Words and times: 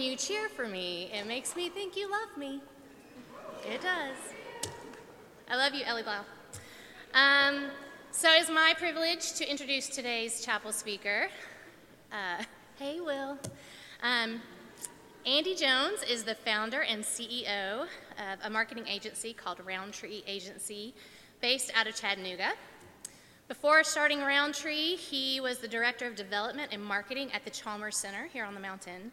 you 0.00 0.16
cheer 0.16 0.48
for 0.48 0.66
me, 0.66 1.10
it 1.12 1.26
makes 1.26 1.56
me 1.56 1.68
think 1.68 1.96
you 1.96 2.10
love 2.10 2.36
me. 2.36 2.60
It 3.64 3.82
does. 3.82 4.16
I 5.48 5.56
love 5.56 5.74
you, 5.74 5.84
Ellie 5.84 6.02
Blau. 6.02 6.20
Um, 7.12 7.66
so 8.10 8.28
it's 8.32 8.48
my 8.48 8.74
privilege 8.78 9.32
to 9.34 9.50
introduce 9.50 9.88
today's 9.88 10.44
chapel 10.44 10.72
speaker. 10.72 11.28
Uh, 12.10 12.42
hey, 12.78 13.00
Will. 13.00 13.38
Um, 14.02 14.40
Andy 15.26 15.54
Jones 15.54 16.02
is 16.08 16.24
the 16.24 16.34
founder 16.34 16.82
and 16.82 17.04
CEO 17.04 17.82
of 17.82 18.38
a 18.42 18.48
marketing 18.48 18.88
agency 18.88 19.32
called 19.32 19.60
Roundtree 19.64 20.22
Agency, 20.26 20.94
based 21.40 21.70
out 21.74 21.86
of 21.86 21.94
Chattanooga. 21.94 22.52
Before 23.48 23.84
starting 23.84 24.20
Roundtree, 24.20 24.96
he 24.96 25.40
was 25.40 25.58
the 25.58 25.68
director 25.68 26.06
of 26.06 26.14
development 26.14 26.70
and 26.72 26.82
marketing 26.82 27.30
at 27.32 27.44
the 27.44 27.50
Chalmers 27.50 27.96
Center 27.96 28.28
here 28.32 28.44
on 28.44 28.54
the 28.54 28.60
mountain. 28.60 29.12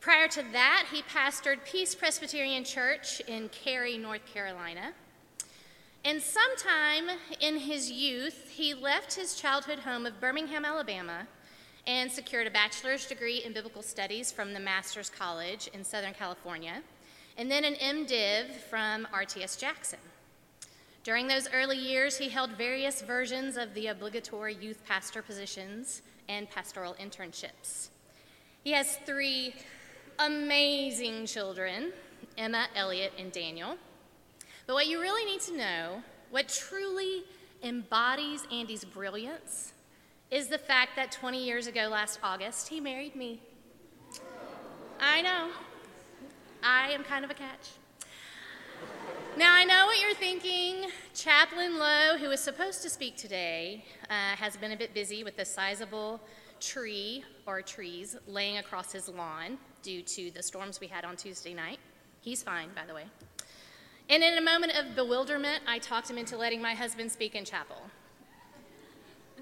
Prior 0.00 0.28
to 0.28 0.42
that, 0.52 0.86
he 0.92 1.02
pastored 1.02 1.64
Peace 1.64 1.94
Presbyterian 1.94 2.64
Church 2.64 3.20
in 3.26 3.48
Cary, 3.48 3.98
North 3.98 4.24
Carolina. 4.32 4.92
And 6.04 6.22
sometime 6.22 7.10
in 7.40 7.58
his 7.58 7.90
youth, 7.90 8.50
he 8.50 8.74
left 8.74 9.14
his 9.14 9.34
childhood 9.34 9.80
home 9.80 10.06
of 10.06 10.20
Birmingham, 10.20 10.64
Alabama, 10.64 11.26
and 11.86 12.10
secured 12.10 12.46
a 12.46 12.50
bachelor's 12.50 13.06
degree 13.06 13.42
in 13.44 13.52
biblical 13.52 13.82
studies 13.82 14.30
from 14.30 14.52
the 14.52 14.60
Master's 14.60 15.10
College 15.10 15.68
in 15.72 15.82
Southern 15.82 16.14
California, 16.14 16.82
and 17.36 17.50
then 17.50 17.64
an 17.64 17.74
MDiv 17.74 18.50
from 18.70 19.06
RTS 19.12 19.58
Jackson. 19.58 19.98
During 21.02 21.28
those 21.28 21.48
early 21.52 21.78
years, 21.78 22.18
he 22.18 22.28
held 22.28 22.50
various 22.52 23.02
versions 23.02 23.56
of 23.56 23.74
the 23.74 23.88
obligatory 23.88 24.54
youth 24.54 24.82
pastor 24.86 25.22
positions 25.22 26.02
and 26.28 26.50
pastoral 26.50 26.94
internships. 27.00 27.88
He 28.64 28.72
has 28.72 28.96
three 29.06 29.54
amazing 30.18 31.26
children 31.26 31.92
Emma, 32.38 32.66
Elliot, 32.74 33.12
and 33.18 33.32
Daniel. 33.32 33.76
But 34.66 34.74
what 34.74 34.86
you 34.86 35.00
really 35.00 35.24
need 35.24 35.40
to 35.42 35.56
know, 35.56 36.02
what 36.30 36.48
truly 36.48 37.24
embodies 37.62 38.46
Andy's 38.52 38.84
brilliance, 38.84 39.72
is 40.30 40.48
the 40.48 40.58
fact 40.58 40.96
that 40.96 41.12
20 41.12 41.42
years 41.42 41.66
ago, 41.66 41.88
last 41.90 42.18
August, 42.22 42.68
he 42.68 42.80
married 42.80 43.14
me. 43.16 43.40
I 45.00 45.22
know. 45.22 45.50
I 46.62 46.90
am 46.90 47.04
kind 47.04 47.24
of 47.24 47.30
a 47.30 47.34
catch. 47.34 47.70
Now, 49.36 49.54
I 49.54 49.64
know 49.64 49.86
what 49.86 50.00
you're 50.00 50.14
thinking. 50.14 50.90
Chaplain 51.14 51.78
Lowe, 51.78 52.16
who 52.18 52.30
is 52.30 52.40
supposed 52.40 52.82
to 52.82 52.90
speak 52.90 53.16
today, 53.16 53.84
uh, 54.10 54.36
has 54.36 54.56
been 54.56 54.72
a 54.72 54.76
bit 54.76 54.94
busy 54.94 55.22
with 55.22 55.38
a 55.38 55.44
sizable 55.44 56.20
tree 56.58 57.22
or 57.46 57.62
trees 57.62 58.16
laying 58.26 58.58
across 58.58 58.92
his 58.92 59.08
lawn 59.08 59.58
due 59.86 60.02
to 60.02 60.32
the 60.32 60.42
storms 60.42 60.80
we 60.80 60.88
had 60.88 61.04
on 61.04 61.14
Tuesday 61.14 61.54
night. 61.54 61.78
He's 62.20 62.42
fine, 62.42 62.70
by 62.74 62.84
the 62.88 62.92
way. 62.92 63.04
And 64.10 64.20
in 64.20 64.36
a 64.36 64.40
moment 64.40 64.72
of 64.76 64.96
bewilderment, 64.96 65.62
I 65.64 65.78
talked 65.78 66.10
him 66.10 66.18
into 66.18 66.36
letting 66.36 66.60
my 66.60 66.74
husband 66.74 67.12
speak 67.12 67.36
in 67.36 67.44
chapel. 67.44 67.76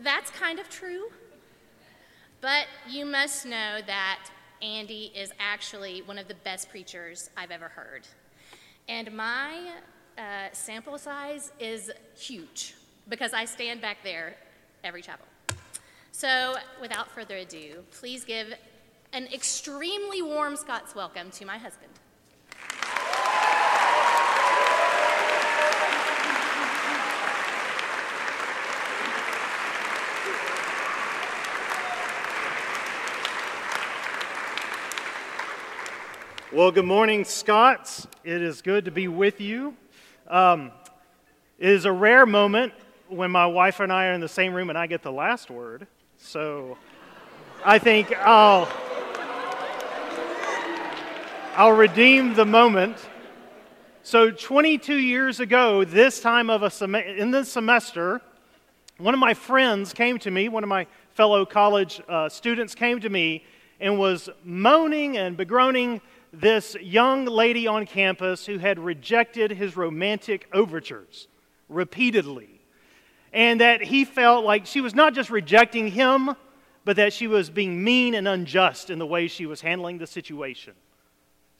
That's 0.03 0.31
kind 0.31 0.59
of 0.59 0.69
true, 0.69 1.07
but 2.43 2.67
you 2.87 3.07
must 3.07 3.47
know 3.47 3.81
that 3.87 4.29
Andy 4.61 5.13
is 5.15 5.33
actually 5.41 6.03
one 6.03 6.19
of 6.19 6.29
the 6.29 6.35
best 6.35 6.69
preachers 6.69 7.31
I've 7.39 7.51
ever 7.51 7.69
heard. 7.69 8.03
And 8.87 9.13
my 9.13 9.71
uh, 10.19 10.49
sample 10.53 10.99
size 10.99 11.53
is 11.59 11.91
huge 12.19 12.75
because 13.09 13.33
I 13.33 13.47
stand 13.47 13.81
back 13.81 13.97
there 14.05 14.37
every 14.83 15.01
chapel. 15.01 15.25
So, 16.13 16.57
without 16.83 17.11
further 17.11 17.37
ado, 17.37 17.83
please 17.91 18.25
give 18.25 18.55
an 19.15 19.29
extremely 19.33 20.23
warm 20.23 20.57
Scots 20.57 20.93
welcome 20.93 21.31
to 21.31 21.47
my 21.47 21.57
husband. 21.57 21.93
Well, 36.53 36.73
good 36.73 36.85
morning, 36.85 37.25
Scots. 37.25 38.09
It 38.25 38.43
is 38.43 38.63
good 38.63 38.87
to 38.87 38.91
be 38.91 39.07
with 39.07 39.41
you. 39.41 39.77
Um, 40.27 40.73
it 41.61 41.71
is 41.71 41.85
a 41.85 41.93
rare 41.93 42.27
moment 42.27 42.73
when 43.07 43.31
my 43.31 43.47
wife 43.47 43.79
and 43.79 43.93
I 43.93 44.09
are 44.09 44.13
in 44.13 44.21
the 44.21 44.29
same 44.29 44.53
room 44.53 44.71
and 44.71 44.79
I 44.79 44.89
get 44.89 45.03
the 45.03 45.13
last 45.13 45.51
word. 45.51 45.87
So 46.19 46.77
I 47.65 47.79
think 47.79 48.13
I'll, 48.19 48.69
I'll 51.57 51.71
redeem 51.71 52.35
the 52.35 52.45
moment. 52.45 52.97
So 54.03 54.33
22 54.33 54.97
years 54.97 55.39
ago, 55.39 55.85
this 55.85 56.21
time 56.21 56.51
of 56.51 56.65
a 56.65 56.71
sem- 56.71 56.97
in 56.97 57.31
this 57.31 57.53
semester, 57.53 58.21
one 58.99 59.15
of 59.15 59.21
my 59.21 59.35
friends 59.35 59.93
came 59.93 60.19
to 60.19 60.33
me, 60.33 60.49
one 60.49 60.65
of 60.65 60.69
my 60.69 60.89
fellow 61.11 61.47
college 61.47 62.03
uh, 62.09 62.29
students 62.29 62.75
came 62.75 62.99
to 63.01 63.09
me 63.09 63.45
and 63.79 64.01
was 64.01 64.29
moaning 64.43 65.17
and 65.17 65.39
begroaning 65.39 66.01
this 66.33 66.75
young 66.81 67.25
lady 67.25 67.69
on 67.69 67.87
campus 67.87 68.45
who 68.45 68.59
had 68.59 68.81
rejected 68.81 69.53
his 69.53 69.77
romantic 69.77 70.49
overtures 70.53 71.29
repeatedly. 71.69 72.63
And 73.33 73.61
that 73.61 73.81
he 73.81 74.05
felt 74.05 74.45
like 74.45 74.67
she 74.67 74.81
was 74.81 74.95
not 74.95 75.15
just 75.15 75.31
rejecting 75.31 75.87
him, 75.87 76.35
but 76.85 76.97
that 76.97 77.13
she 77.13 77.29
was 77.29 77.49
being 77.49 77.85
mean 77.85 78.15
and 78.15 78.27
unjust 78.27 78.91
in 78.91 78.99
the 78.99 79.07
way 79.07 79.29
she 79.29 79.47
was 79.47 79.61
handling 79.61 79.99
the 79.99 80.07
situation. 80.09 80.75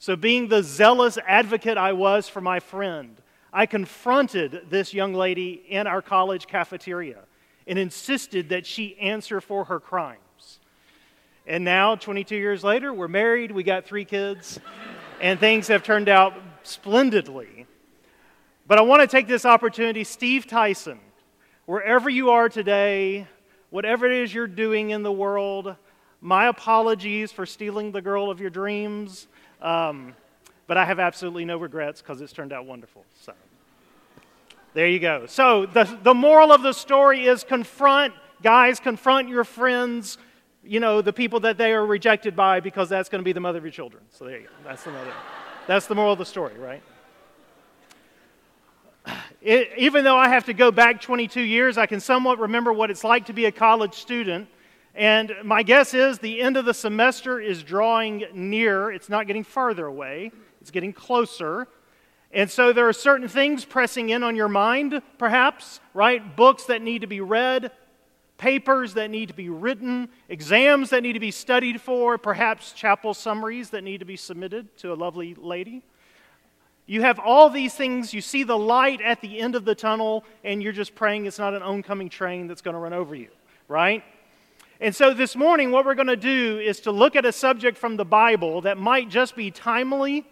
So, 0.05 0.15
being 0.15 0.49
the 0.49 0.61
zealous 0.61 1.17
advocate 1.25 1.79
I 1.79 1.93
was 1.93 2.29
for 2.29 2.39
my 2.39 2.59
friend, 2.59 3.19
I 3.51 3.65
confronted 3.65 4.67
this 4.69 4.93
young 4.93 5.15
lady 5.15 5.63
in 5.67 5.87
our 5.87 6.03
college 6.03 6.45
cafeteria 6.45 7.23
and 7.65 7.79
insisted 7.79 8.49
that 8.49 8.67
she 8.67 8.95
answer 8.99 9.41
for 9.41 9.63
her 9.63 9.79
crimes. 9.79 10.59
And 11.47 11.63
now, 11.63 11.95
22 11.95 12.35
years 12.35 12.63
later, 12.63 12.93
we're 12.93 13.07
married, 13.07 13.51
we 13.51 13.63
got 13.63 13.85
three 13.85 14.05
kids, 14.05 14.59
and 15.21 15.39
things 15.39 15.69
have 15.69 15.81
turned 15.81 16.07
out 16.07 16.35
splendidly. 16.61 17.65
But 18.67 18.77
I 18.77 18.81
want 18.81 19.01
to 19.01 19.07
take 19.07 19.25
this 19.25 19.43
opportunity, 19.43 20.03
Steve 20.03 20.45
Tyson, 20.45 20.99
wherever 21.65 22.11
you 22.11 22.29
are 22.29 22.47
today, 22.47 23.25
whatever 23.71 24.05
it 24.05 24.11
is 24.11 24.31
you're 24.31 24.45
doing 24.45 24.91
in 24.91 25.01
the 25.01 25.11
world, 25.11 25.75
my 26.21 26.45
apologies 26.45 27.31
for 27.31 27.47
stealing 27.47 27.91
the 27.91 28.03
girl 28.03 28.29
of 28.29 28.39
your 28.39 28.51
dreams. 28.51 29.27
Um, 29.65 30.15
but 30.67 30.77
I 30.77 30.85
have 30.85 30.99
absolutely 30.99 31.45
no 31.45 31.57
regrets 31.57 32.01
because 32.01 32.21
it's 32.21 32.33
turned 32.33 32.53
out 32.53 32.65
wonderful. 32.65 33.03
So, 33.21 33.33
there 34.73 34.87
you 34.87 34.99
go. 34.99 35.25
So, 35.25 35.65
the, 35.65 35.83
the 36.03 36.13
moral 36.13 36.51
of 36.51 36.61
the 36.61 36.73
story 36.73 37.25
is 37.25 37.43
confront, 37.43 38.13
guys, 38.41 38.79
confront 38.79 39.29
your 39.29 39.43
friends 39.43 40.17
you 40.67 40.79
know, 40.79 41.01
the 41.01 41.13
people 41.13 41.39
that 41.41 41.57
they 41.57 41.71
are 41.73 41.85
rejected 41.85 42.35
by 42.35 42.59
because 42.59 42.89
that's 42.89 43.09
going 43.09 43.19
to 43.19 43.25
be 43.25 43.33
the 43.33 43.39
mother 43.39 43.57
of 43.57 43.63
your 43.63 43.71
children. 43.71 44.03
So 44.09 44.25
there 44.25 44.39
you 44.39 44.47
go. 44.47 44.53
That's 44.63 44.83
the 44.83 44.91
mother. 44.91 45.13
That's 45.67 45.85
the 45.87 45.95
moral 45.95 46.13
of 46.13 46.19
the 46.19 46.25
story, 46.25 46.57
right? 46.57 46.81
It, 49.41 49.69
even 49.77 50.03
though 50.03 50.17
I 50.17 50.29
have 50.29 50.45
to 50.45 50.53
go 50.53 50.71
back 50.71 51.01
22 51.01 51.39
years, 51.41 51.77
I 51.77 51.85
can 51.85 51.99
somewhat 51.99 52.39
remember 52.39 52.73
what 52.73 52.89
it's 52.89 53.03
like 53.03 53.27
to 53.27 53.33
be 53.33 53.45
a 53.45 53.51
college 53.51 53.93
student. 53.93 54.47
And 54.95 55.33
my 55.43 55.61
guess 55.61 55.93
is 55.93 56.19
the 56.19 56.41
end 56.41 56.55
of 56.55 56.63
the 56.63 56.73
semester 56.73 57.39
is 57.39 57.63
drawing 57.63 58.23
near. 58.33 58.89
It's 58.91 59.09
not 59.09 59.27
getting 59.27 59.43
farther 59.43 59.85
away, 59.85 60.31
it's 60.61 60.71
getting 60.71 60.93
closer. 60.93 61.67
And 62.31 62.49
so 62.49 62.73
there 62.73 62.87
are 62.87 62.93
certain 62.93 63.27
things 63.27 63.63
pressing 63.63 64.09
in 64.09 64.23
on 64.23 64.35
your 64.35 64.49
mind, 64.49 65.01
perhaps, 65.17 65.79
right? 65.93 66.35
Books 66.35 66.65
that 66.65 66.81
need 66.81 67.01
to 67.01 67.07
be 67.07 67.21
read, 67.21 67.71
papers 68.37 68.93
that 68.95 69.09
need 69.09 69.29
to 69.29 69.33
be 69.33 69.47
written, 69.47 70.09
exams 70.27 70.89
that 70.89 71.01
need 71.01 71.13
to 71.13 71.19
be 71.19 71.31
studied 71.31 71.79
for, 71.79 72.17
perhaps 72.17 72.73
chapel 72.73 73.13
summaries 73.13 73.69
that 73.69 73.83
need 73.85 73.99
to 73.99 74.05
be 74.05 74.17
submitted 74.17 74.75
to 74.77 74.91
a 74.91 74.95
lovely 74.95 75.33
lady. 75.35 75.81
You 76.87 77.01
have 77.01 77.19
all 77.19 77.49
these 77.49 77.73
things, 77.73 78.13
you 78.13 78.21
see 78.21 78.43
the 78.43 78.57
light 78.57 79.01
at 79.01 79.21
the 79.21 79.39
end 79.39 79.55
of 79.55 79.63
the 79.63 79.73
tunnel, 79.75 80.25
and 80.43 80.61
you're 80.61 80.73
just 80.73 80.93
praying 80.93 81.25
it's 81.25 81.39
not 81.39 81.53
an 81.53 81.63
oncoming 81.63 82.09
train 82.09 82.47
that's 82.47 82.61
going 82.61 82.75
to 82.75 82.79
run 82.79 82.93
over 82.93 83.15
you, 83.15 83.29
right? 83.69 84.03
And 84.85 84.95
so 84.95 85.15
this 85.15 85.35
morning, 85.35 85.71
what 85.71 85.83
we're 85.83 85.95
going 85.95 86.05
to 86.09 86.15
do 86.15 86.59
is 86.59 86.79
to 86.81 86.91
look 86.91 87.15
at 87.15 87.25
a 87.25 87.31
subject 87.31 87.75
from 87.75 87.97
the 87.97 88.05
Bible 88.05 88.61
that 88.61 88.77
might 88.77 89.09
just 89.09 89.35
be 89.35 89.49
timely 89.49 90.23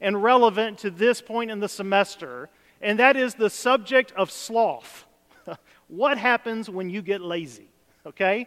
and 0.00 0.22
relevant 0.22 0.78
to 0.78 0.90
this 0.90 1.20
point 1.20 1.50
in 1.50 1.60
the 1.60 1.68
semester, 1.68 2.48
and 2.80 2.98
that 2.98 3.18
is 3.18 3.34
the 3.34 3.50
subject 3.50 4.12
of 4.12 4.30
sloth 4.30 5.04
what 5.88 6.16
happens 6.16 6.70
when 6.70 6.88
you 6.88 7.02
get 7.02 7.20
lazy, 7.20 7.68
okay? 8.06 8.46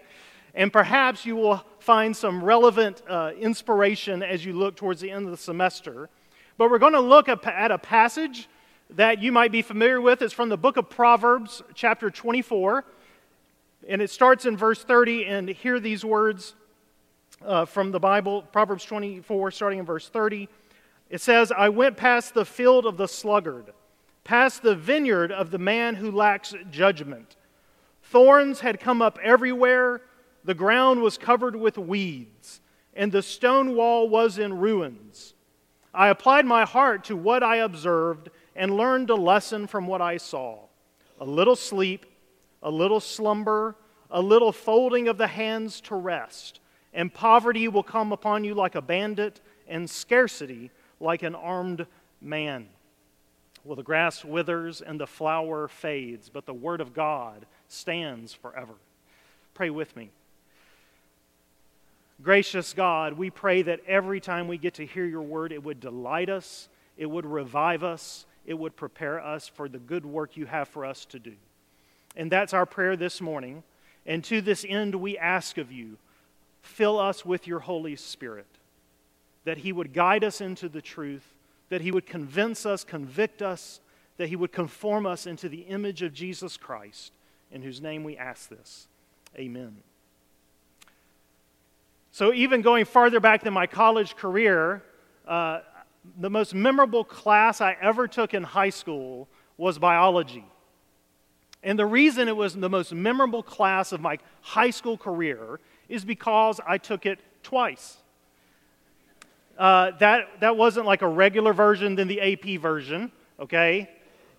And 0.55 0.73
perhaps 0.73 1.27
you 1.27 1.35
will 1.35 1.63
find 1.77 2.17
some 2.17 2.43
relevant 2.43 3.03
uh, 3.07 3.33
inspiration 3.39 4.23
as 4.23 4.43
you 4.43 4.53
look 4.53 4.75
towards 4.75 4.99
the 4.99 5.11
end 5.11 5.25
of 5.25 5.31
the 5.31 5.37
semester. 5.37 6.09
But 6.57 6.71
we're 6.71 6.79
going 6.79 6.93
to 6.93 6.99
look 6.99 7.29
at 7.29 7.69
a 7.69 7.77
passage 7.77 8.49
that 8.89 9.21
you 9.21 9.31
might 9.31 9.51
be 9.51 9.61
familiar 9.61 10.01
with. 10.01 10.23
It's 10.23 10.33
from 10.33 10.49
the 10.49 10.57
book 10.57 10.77
of 10.77 10.89
Proverbs, 10.89 11.61
chapter 11.75 12.09
24. 12.09 12.83
And 13.87 14.01
it 14.01 14.09
starts 14.09 14.45
in 14.45 14.55
verse 14.55 14.83
30, 14.83 15.25
and 15.25 15.49
hear 15.49 15.79
these 15.79 16.05
words 16.05 16.55
uh, 17.45 17.65
from 17.65 17.91
the 17.91 17.99
Bible, 17.99 18.43
Proverbs 18.43 18.85
24, 18.85 19.51
starting 19.51 19.79
in 19.79 19.85
verse 19.85 20.07
30. 20.07 20.47
It 21.09 21.21
says, 21.21 21.51
I 21.51 21.69
went 21.69 21.97
past 21.97 22.33
the 22.33 22.45
field 22.45 22.85
of 22.85 22.97
the 22.97 23.07
sluggard, 23.07 23.73
past 24.23 24.61
the 24.61 24.75
vineyard 24.75 25.31
of 25.31 25.51
the 25.51 25.57
man 25.57 25.95
who 25.95 26.11
lacks 26.11 26.53
judgment. 26.69 27.35
Thorns 28.03 28.59
had 28.59 28.79
come 28.79 29.01
up 29.01 29.19
everywhere, 29.23 30.01
the 30.43 30.53
ground 30.53 31.01
was 31.01 31.17
covered 31.17 31.55
with 31.55 31.77
weeds, 31.77 32.61
and 32.93 33.11
the 33.11 33.21
stone 33.21 33.75
wall 33.75 34.09
was 34.09 34.37
in 34.37 34.57
ruins. 34.57 35.33
I 35.93 36.07
applied 36.09 36.45
my 36.45 36.65
heart 36.65 37.03
to 37.05 37.17
what 37.17 37.43
I 37.43 37.57
observed 37.57 38.29
and 38.55 38.77
learned 38.77 39.09
a 39.09 39.15
lesson 39.15 39.67
from 39.67 39.87
what 39.87 40.01
I 40.01 40.17
saw. 40.17 40.59
A 41.19 41.25
little 41.25 41.55
sleep, 41.55 42.05
a 42.63 42.69
little 42.69 42.99
slumber, 42.99 43.75
a 44.09 44.21
little 44.21 44.51
folding 44.51 45.07
of 45.07 45.17
the 45.17 45.27
hands 45.27 45.81
to 45.81 45.95
rest, 45.95 46.59
and 46.93 47.13
poverty 47.13 47.67
will 47.67 47.83
come 47.83 48.11
upon 48.11 48.43
you 48.43 48.53
like 48.53 48.75
a 48.75 48.81
bandit, 48.81 49.39
and 49.67 49.89
scarcity 49.89 50.69
like 50.99 51.23
an 51.23 51.35
armed 51.35 51.87
man. 52.21 52.67
Well, 53.63 53.75
the 53.75 53.83
grass 53.83 54.25
withers 54.25 54.81
and 54.81 54.99
the 54.99 55.07
flower 55.07 55.67
fades, 55.67 56.29
but 56.29 56.45
the 56.45 56.53
word 56.53 56.81
of 56.81 56.93
God 56.93 57.45
stands 57.67 58.33
forever. 58.33 58.73
Pray 59.53 59.69
with 59.69 59.95
me. 59.95 60.09
Gracious 62.21 62.73
God, 62.73 63.13
we 63.13 63.29
pray 63.29 63.63
that 63.63 63.79
every 63.87 64.19
time 64.19 64.47
we 64.47 64.57
get 64.57 64.75
to 64.75 64.85
hear 64.85 65.05
your 65.05 65.23
word, 65.23 65.51
it 65.51 65.63
would 65.63 65.79
delight 65.79 66.29
us, 66.29 66.69
it 66.97 67.07
would 67.07 67.25
revive 67.25 67.83
us, 67.83 68.25
it 68.45 68.53
would 68.53 68.75
prepare 68.75 69.19
us 69.19 69.47
for 69.47 69.67
the 69.67 69.79
good 69.79 70.05
work 70.05 70.37
you 70.37 70.45
have 70.45 70.67
for 70.67 70.85
us 70.85 71.05
to 71.05 71.19
do. 71.19 71.33
And 72.15 72.31
that's 72.31 72.53
our 72.53 72.65
prayer 72.65 72.95
this 72.95 73.21
morning. 73.21 73.63
And 74.05 74.23
to 74.25 74.41
this 74.41 74.65
end, 74.67 74.95
we 74.95 75.17
ask 75.17 75.57
of 75.57 75.71
you, 75.71 75.97
fill 76.61 76.99
us 76.99 77.25
with 77.25 77.47
your 77.47 77.59
Holy 77.59 77.95
Spirit, 77.95 78.47
that 79.45 79.59
He 79.59 79.71
would 79.71 79.93
guide 79.93 80.23
us 80.23 80.41
into 80.41 80.69
the 80.69 80.81
truth, 80.81 81.35
that 81.69 81.81
He 81.81 81.91
would 81.91 82.05
convince 82.05 82.65
us, 82.65 82.83
convict 82.83 83.41
us, 83.41 83.79
that 84.17 84.29
He 84.29 84.35
would 84.35 84.51
conform 84.51 85.05
us 85.05 85.25
into 85.25 85.49
the 85.49 85.61
image 85.61 86.01
of 86.01 86.13
Jesus 86.13 86.57
Christ, 86.57 87.13
in 87.51 87.61
whose 87.61 87.81
name 87.81 88.03
we 88.03 88.17
ask 88.17 88.49
this. 88.49 88.87
Amen. 89.37 89.77
So, 92.11 92.33
even 92.33 92.61
going 92.61 92.85
farther 92.85 93.21
back 93.21 93.43
than 93.43 93.53
my 93.53 93.67
college 93.67 94.17
career, 94.17 94.83
uh, 95.25 95.61
the 96.19 96.29
most 96.29 96.53
memorable 96.53 97.03
class 97.03 97.61
I 97.61 97.77
ever 97.81 98.07
took 98.07 98.33
in 98.33 98.43
high 98.43 98.69
school 98.69 99.29
was 99.57 99.79
biology. 99.79 100.45
And 101.63 101.77
the 101.77 101.85
reason 101.85 102.27
it 102.27 102.35
was 102.35 102.55
the 102.55 102.69
most 102.69 102.93
memorable 102.93 103.43
class 103.43 103.91
of 103.91 104.01
my 104.01 104.17
high 104.41 104.71
school 104.71 104.97
career 104.97 105.59
is 105.89 106.03
because 106.03 106.59
I 106.65 106.77
took 106.77 107.05
it 107.05 107.19
twice. 107.43 107.97
Uh, 109.57 109.91
that, 109.99 110.39
that 110.39 110.57
wasn't 110.57 110.85
like 110.85 111.01
a 111.01 111.07
regular 111.07 111.53
version 111.53 111.95
than 111.95 112.07
the 112.07 112.19
AP 112.19 112.59
version, 112.59 113.11
okay? 113.39 113.89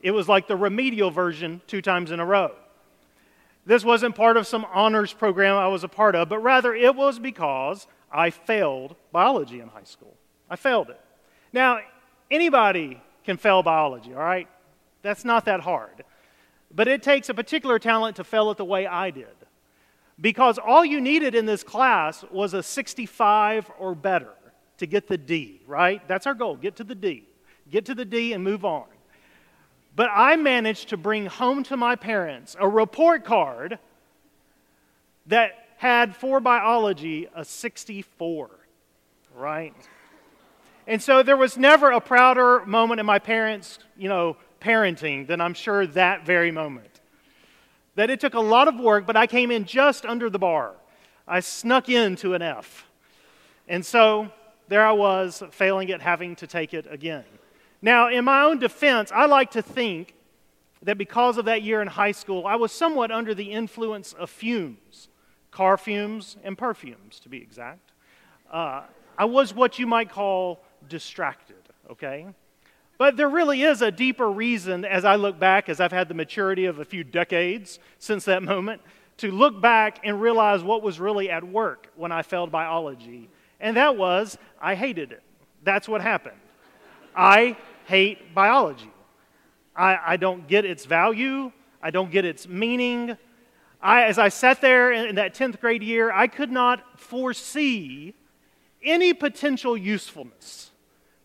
It 0.00 0.10
was 0.10 0.28
like 0.28 0.48
the 0.48 0.56
remedial 0.56 1.10
version 1.10 1.60
two 1.68 1.80
times 1.80 2.10
in 2.10 2.18
a 2.18 2.26
row. 2.26 2.52
This 3.64 3.84
wasn't 3.84 4.16
part 4.16 4.36
of 4.36 4.46
some 4.46 4.66
honors 4.72 5.12
program 5.12 5.56
I 5.56 5.68
was 5.68 5.84
a 5.84 5.88
part 5.88 6.16
of, 6.16 6.28
but 6.28 6.40
rather 6.40 6.74
it 6.74 6.96
was 6.96 7.20
because 7.20 7.86
I 8.10 8.30
failed 8.30 8.96
biology 9.12 9.60
in 9.60 9.68
high 9.68 9.84
school. 9.84 10.14
I 10.50 10.56
failed 10.56 10.90
it. 10.90 11.00
Now, 11.52 11.78
anybody 12.30 13.00
can 13.24 13.36
fail 13.36 13.62
biology, 13.62 14.12
all 14.12 14.20
right? 14.20 14.48
That's 15.02 15.24
not 15.24 15.44
that 15.44 15.60
hard. 15.60 16.02
But 16.74 16.88
it 16.88 17.02
takes 17.02 17.28
a 17.28 17.34
particular 17.34 17.78
talent 17.78 18.16
to 18.16 18.24
fail 18.24 18.50
it 18.50 18.56
the 18.56 18.64
way 18.64 18.86
I 18.86 19.10
did. 19.10 19.26
Because 20.20 20.58
all 20.58 20.84
you 20.84 21.00
needed 21.00 21.34
in 21.34 21.46
this 21.46 21.62
class 21.62 22.24
was 22.30 22.54
a 22.54 22.62
65 22.62 23.70
or 23.78 23.94
better 23.94 24.32
to 24.78 24.86
get 24.86 25.08
the 25.08 25.18
D, 25.18 25.60
right? 25.66 26.06
That's 26.08 26.26
our 26.26 26.34
goal 26.34 26.56
get 26.56 26.76
to 26.76 26.84
the 26.84 26.94
D. 26.94 27.24
Get 27.70 27.86
to 27.86 27.94
the 27.94 28.04
D 28.04 28.32
and 28.32 28.42
move 28.42 28.64
on. 28.64 28.86
But 29.94 30.10
I 30.12 30.36
managed 30.36 30.88
to 30.90 30.96
bring 30.96 31.26
home 31.26 31.64
to 31.64 31.76
my 31.76 31.96
parents 31.96 32.56
a 32.58 32.66
report 32.66 33.24
card 33.24 33.78
that 35.26 35.52
had 35.76 36.16
for 36.16 36.40
biology 36.40 37.28
a 37.34 37.44
64, 37.44 38.50
right? 39.34 39.74
And 40.86 41.02
so 41.02 41.22
there 41.22 41.36
was 41.36 41.56
never 41.56 41.90
a 41.90 42.00
prouder 42.00 42.64
moment 42.66 43.00
in 43.00 43.06
my 43.06 43.18
parents, 43.18 43.78
you 43.96 44.08
know, 44.08 44.36
parenting 44.62 45.26
than 45.26 45.40
I'm 45.40 45.54
sure 45.54 45.86
that 45.86 46.24
very 46.24 46.50
moment. 46.50 47.00
That 47.96 48.08
it 48.08 48.20
took 48.20 48.34
a 48.34 48.40
lot 48.40 48.68
of 48.68 48.78
work, 48.78 49.06
but 49.06 49.16
I 49.16 49.26
came 49.26 49.50
in 49.50 49.64
just 49.64 50.06
under 50.06 50.30
the 50.30 50.38
bar. 50.38 50.74
I 51.26 51.40
snuck 51.40 51.88
into 51.88 52.34
an 52.34 52.42
F. 52.42 52.86
And 53.68 53.84
so 53.84 54.30
there 54.68 54.86
I 54.86 54.92
was, 54.92 55.42
failing 55.50 55.90
at 55.90 56.00
having 56.00 56.36
to 56.36 56.46
take 56.46 56.72
it 56.72 56.86
again. 56.90 57.24
Now, 57.82 58.08
in 58.08 58.24
my 58.24 58.42
own 58.42 58.58
defense, 58.58 59.10
I 59.12 59.26
like 59.26 59.50
to 59.52 59.62
think 59.62 60.14
that 60.82 60.98
because 60.98 61.36
of 61.36 61.44
that 61.44 61.62
year 61.62 61.82
in 61.82 61.88
high 61.88 62.12
school, 62.12 62.46
I 62.46 62.56
was 62.56 62.72
somewhat 62.72 63.10
under 63.10 63.34
the 63.34 63.50
influence 63.52 64.12
of 64.12 64.30
fumes, 64.30 65.08
car 65.50 65.76
fumes 65.76 66.36
and 66.42 66.56
perfumes, 66.56 67.20
to 67.20 67.28
be 67.28 67.38
exact. 67.38 67.92
Uh, 68.50 68.82
I 69.18 69.24
was 69.24 69.54
what 69.54 69.78
you 69.78 69.86
might 69.86 70.10
call 70.10 70.64
distracted, 70.88 71.62
okay? 71.90 72.26
But 72.98 73.16
there 73.16 73.28
really 73.28 73.62
is 73.62 73.82
a 73.82 73.90
deeper 73.90 74.30
reason 74.30 74.84
as 74.84 75.04
I 75.04 75.16
look 75.16 75.38
back, 75.38 75.68
as 75.68 75.80
I've 75.80 75.92
had 75.92 76.08
the 76.08 76.14
maturity 76.14 76.66
of 76.66 76.78
a 76.78 76.84
few 76.84 77.04
decades 77.04 77.78
since 77.98 78.24
that 78.26 78.42
moment, 78.42 78.82
to 79.18 79.30
look 79.30 79.60
back 79.60 80.00
and 80.04 80.20
realize 80.20 80.62
what 80.62 80.82
was 80.82 81.00
really 81.00 81.30
at 81.30 81.44
work 81.44 81.88
when 81.96 82.12
I 82.12 82.22
failed 82.22 82.50
biology. 82.50 83.28
And 83.60 83.76
that 83.76 83.96
was, 83.96 84.38
I 84.60 84.74
hated 84.74 85.12
it. 85.12 85.22
That's 85.62 85.88
what 85.88 86.00
happened. 86.00 86.36
I 87.14 87.56
hate 87.86 88.34
biology. 88.34 88.90
I, 89.76 89.98
I 90.04 90.16
don't 90.16 90.46
get 90.46 90.64
its 90.64 90.84
value, 90.84 91.52
I 91.82 91.90
don't 91.90 92.10
get 92.10 92.24
its 92.24 92.46
meaning. 92.46 93.16
I, 93.80 94.04
as 94.04 94.18
I 94.18 94.28
sat 94.28 94.60
there 94.60 94.92
in, 94.92 95.06
in 95.06 95.14
that 95.16 95.34
10th 95.34 95.60
grade 95.60 95.82
year, 95.82 96.12
I 96.12 96.26
could 96.26 96.52
not 96.52 97.00
foresee 97.00 98.14
any 98.82 99.12
potential 99.14 99.76
usefulness 99.76 100.71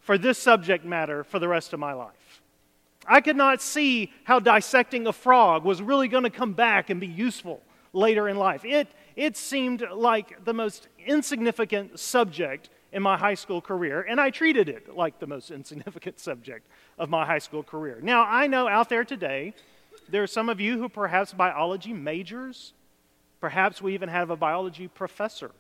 for 0.08 0.18
this 0.18 0.38
subject 0.38 0.86
matter 0.86 1.26
for 1.26 1.38
the 1.38 1.50
rest 1.50 1.74
of 1.74 1.82
my 1.82 1.92
life. 1.92 2.42
I 3.06 3.20
could 3.20 3.36
not 3.36 3.62
see 3.62 4.14
how 4.24 4.40
dissecting 4.40 5.06
a 5.06 5.12
frog 5.12 5.66
was 5.66 5.82
really 5.82 6.08
going 6.08 6.24
to 6.24 6.30
come 6.30 6.54
back 6.54 6.90
and 6.90 7.02
be 7.02 7.08
useful 7.08 7.62
later 7.92 8.30
in 8.30 8.38
life. 8.38 8.64
It, 8.64 8.88
it 9.18 9.36
seemed 9.36 9.84
like 9.94 10.46
the 10.46 10.54
most 10.54 10.88
insignificant 11.06 12.00
subject 12.00 12.70
in 12.94 13.04
my 13.04 13.18
high 13.18 13.34
school 13.34 13.60
career, 13.60 14.02
and 14.02 14.22
I 14.22 14.30
treated 14.30 14.70
it 14.70 14.96
like 14.96 15.20
the 15.20 15.28
most 15.28 15.52
insignificant 15.60 16.22
subject 16.22 16.66
of 16.98 17.10
my 17.10 17.26
high 17.26 17.40
school 17.40 17.62
career. 17.62 18.00
Now, 18.02 18.24
I 18.24 18.48
know 18.48 18.70
out 18.70 18.88
there 18.88 19.04
today, 19.04 19.54
there 20.08 20.24
are 20.24 20.28
some 20.28 20.48
of 20.48 20.62
you 20.62 20.80
who 20.80 20.88
perhaps 20.88 21.34
biology 21.34 21.92
majors. 21.92 22.72
Perhaps 23.42 23.82
we 23.82 23.94
even 23.94 24.08
have 24.08 24.30
a 24.30 24.38
biology 24.38 24.88
professor 24.88 25.52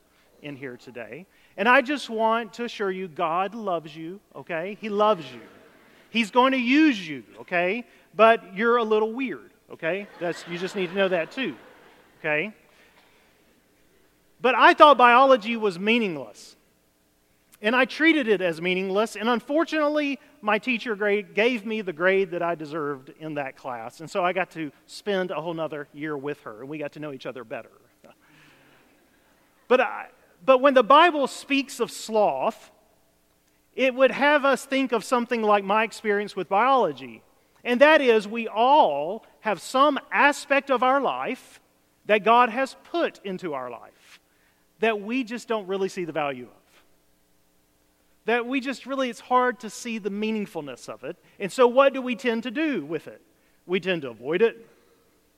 in 0.42 0.56
here 0.56 0.78
today. 0.78 1.26
And 1.58 1.68
I 1.68 1.82
just 1.82 2.10
want 2.10 2.54
to 2.54 2.66
assure 2.66 2.92
you 2.92 3.08
God 3.08 3.56
loves 3.56 3.96
you, 3.96 4.20
okay? 4.36 4.78
He 4.80 4.90
loves 4.90 5.26
you. 5.32 5.42
He's 6.12 6.32
going 6.32 6.52
to 6.52 6.60
use 6.60 7.06
you, 7.08 7.24
okay? 7.42 7.84
But 8.16 8.56
you're 8.56 8.78
a 8.78 8.84
little 8.84 9.12
weird, 9.12 9.52
okay? 9.72 10.08
That's 10.20 10.48
you 10.48 10.58
just 10.58 10.76
need 10.76 10.92
to 10.92 10.96
know 10.96 11.08
that 11.08 11.32
too. 11.32 11.56
Okay? 12.20 12.54
But 14.40 14.56
I 14.56 14.74
thought 14.74 14.98
biology 14.98 15.58
was 15.58 15.80
meaningless. 15.80 16.56
And 17.60 17.76
I 17.76 17.86
treated 17.86 18.28
it 18.28 18.40
as 18.40 18.62
meaningless, 18.62 19.16
and 19.16 19.28
unfortunately, 19.28 20.20
my 20.42 20.60
teacher 20.60 20.96
grade 20.96 21.34
gave 21.34 21.66
me 21.66 21.82
the 21.82 21.92
grade 21.92 22.30
that 22.32 22.44
I 22.44 22.54
deserved 22.54 23.12
in 23.20 23.34
that 23.34 23.58
class. 23.58 24.00
And 24.00 24.08
so 24.08 24.24
I 24.24 24.32
got 24.32 24.52
to 24.52 24.72
spend 24.86 25.32
a 25.32 25.42
whole 25.42 25.56
nother 25.56 25.88
year 25.92 26.16
with 26.16 26.40
her, 26.42 26.60
and 26.60 26.70
we 26.70 26.78
got 26.78 26.92
to 26.92 27.00
know 27.00 27.14
each 27.14 27.26
other 27.26 27.44
better. 27.44 27.72
But 29.68 29.82
I, 29.82 30.08
but 30.46 30.60
when 30.60 30.74
the 30.74 30.84
Bible 30.84 31.28
speaks 31.28 31.80
of 31.80 31.92
sloth, 31.92 32.72
it 33.76 33.94
would 33.94 34.12
have 34.12 34.46
us 34.46 34.66
think 34.66 34.92
of 34.92 35.04
something 35.04 35.42
like 35.42 35.64
my 35.64 35.84
experience 35.84 36.36
with 36.36 36.50
biology. 36.50 37.22
And 37.64 37.82
that 37.82 38.02
is, 38.02 38.28
we 38.28 38.48
all 38.48 39.26
have 39.42 39.62
some 39.62 40.00
aspect 40.12 40.72
of 40.72 40.84
our 40.84 41.02
life 41.02 41.60
that 42.06 42.24
God 42.24 42.50
has 42.50 42.76
put 42.92 43.20
into 43.24 43.54
our 43.54 43.70
life 43.70 44.20
that 44.80 45.02
we 45.02 45.24
just 45.24 45.48
don't 45.48 45.68
really 45.68 45.90
see 45.90 46.06
the 46.06 46.12
value 46.12 46.46
of. 46.46 46.84
That 48.26 48.46
we 48.46 48.60
just 48.60 48.86
really, 48.86 49.10
it's 49.10 49.20
hard 49.20 49.60
to 49.62 49.70
see 49.70 49.98
the 49.98 50.10
meaningfulness 50.10 50.90
of 50.90 51.04
it. 51.04 51.18
And 51.40 51.52
so, 51.52 51.68
what 51.68 51.94
do 51.94 52.02
we 52.02 52.16
tend 52.16 52.44
to 52.44 52.52
do 52.52 52.86
with 52.86 53.08
it? 53.08 53.22
We 53.66 53.80
tend 53.80 54.04
to 54.04 54.10
avoid 54.10 54.42
it, 54.42 54.68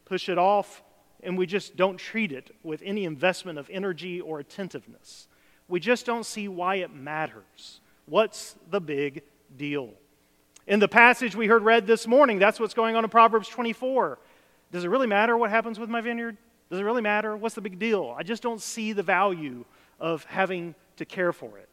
push 0.06 0.30
it 0.30 0.38
off, 0.38 0.82
and 1.24 1.38
we 1.38 1.46
just 1.46 1.76
don't 1.76 1.98
treat 1.98 2.32
it 2.32 2.56
with 2.64 2.82
any 2.84 3.06
investment 3.06 3.60
of 3.60 3.70
energy 3.72 4.22
or 4.22 4.40
attentiveness. 4.40 5.28
We 5.68 5.80
just 5.80 6.06
don't 6.06 6.26
see 6.26 6.48
why 6.48 6.76
it 6.76 6.94
matters. 6.94 7.82
What's 8.06 8.56
the 8.70 8.82
big 8.82 9.24
deal? 9.56 9.92
In 10.66 10.80
the 10.80 10.88
passage 10.88 11.36
we 11.36 11.48
heard 11.48 11.64
read 11.64 11.88
this 11.88 12.08
morning, 12.08 12.40
that's 12.40 12.60
what's 12.60 12.74
going 12.74 12.96
on 12.96 13.04
in 13.04 13.10
Proverbs 13.10 13.48
24. 13.50 14.20
Does 14.72 14.84
it 14.84 14.88
really 14.88 15.08
matter 15.08 15.38
what 15.38 15.50
happens 15.50 15.80
with 15.80 15.90
my 15.90 16.02
vineyard? 16.02 16.38
Does 16.70 16.80
it 16.80 16.84
really 16.84 17.02
matter? 17.02 17.36
What's 17.36 17.56
the 17.56 17.62
big 17.62 17.80
deal? 17.80 18.16
I 18.18 18.24
just 18.24 18.44
don't 18.44 18.62
see 18.62 18.94
the 18.94 19.04
value 19.04 19.66
of 20.00 20.24
having 20.26 20.76
to 20.98 21.06
care 21.06 21.34
for 21.34 21.58
it. 21.58 21.70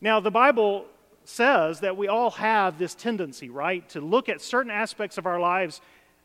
Now, 0.00 0.20
the 0.20 0.30
Bible 0.30 0.86
says 1.24 1.80
that 1.80 1.96
we 1.96 2.08
all 2.08 2.30
have 2.32 2.78
this 2.78 2.94
tendency, 2.94 3.50
right, 3.50 3.86
to 3.90 4.00
look 4.00 4.28
at 4.28 4.40
certain 4.40 4.70
aspects 4.70 5.18
of 5.18 5.26
our 5.26 5.38
lives. 5.38 5.80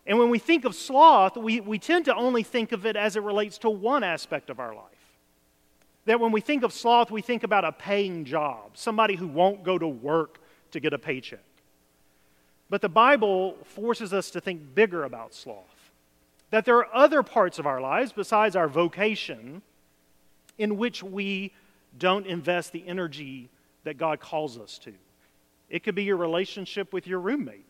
And 0.06 0.20
when 0.20 0.30
we 0.30 0.40
think 0.40 0.66
of 0.66 0.76
sloth, 0.76 1.36
we, 1.36 1.62
we 1.62 1.80
tend 1.80 2.06
to 2.06 2.16
only 2.16 2.44
think 2.44 2.72
of 2.72 2.86
it 2.86 2.96
as 2.96 3.16
it 3.16 3.24
relates 3.24 3.58
to 3.60 3.70
one 3.70 4.04
aspect 4.04 4.50
of 4.50 4.60
our 4.60 4.76
life. 4.76 4.84
That 6.06 6.20
when 6.20 6.32
we 6.32 6.42
think 6.42 6.64
of 6.64 6.72
sloth, 6.72 7.10
we 7.10 7.22
think 7.22 7.44
about 7.44 7.66
a 7.66 7.72
paying 7.72 8.26
job, 8.26 8.72
somebody 8.78 9.16
who 9.16 9.28
won't 9.28 9.64
go 9.64 9.78
to 9.78 9.88
work 9.88 10.40
to 10.72 10.80
get 10.80 10.94
a 10.94 11.00
paycheck. 11.00 11.40
But 12.70 12.82
the 12.82 12.90
Bible 12.90 13.58
forces 13.64 14.14
us 14.14 14.30
to 14.32 14.42
think 14.42 14.76
bigger 14.76 15.04
about 15.04 15.34
sloth. 15.34 15.92
That 16.52 16.66
there 16.66 16.78
are 16.78 16.94
other 16.94 17.24
parts 17.24 17.58
of 17.58 17.66
our 17.66 17.82
lives 17.82 18.12
besides 18.12 18.56
our 18.56 18.68
vocation 18.68 19.62
in 20.58 20.78
which 20.78 21.02
we 21.04 21.52
don't 21.98 22.28
invest 22.28 22.72
the 22.72 22.88
energy 22.88 23.50
that 23.84 23.98
God 23.98 24.20
calls 24.20 24.58
us 24.58 24.78
to. 24.80 24.94
It 25.70 25.84
could 25.84 25.96
be 25.96 26.04
your 26.04 26.18
relationship 26.18 26.94
with 26.94 27.08
your 27.08 27.20
roommate, 27.20 27.66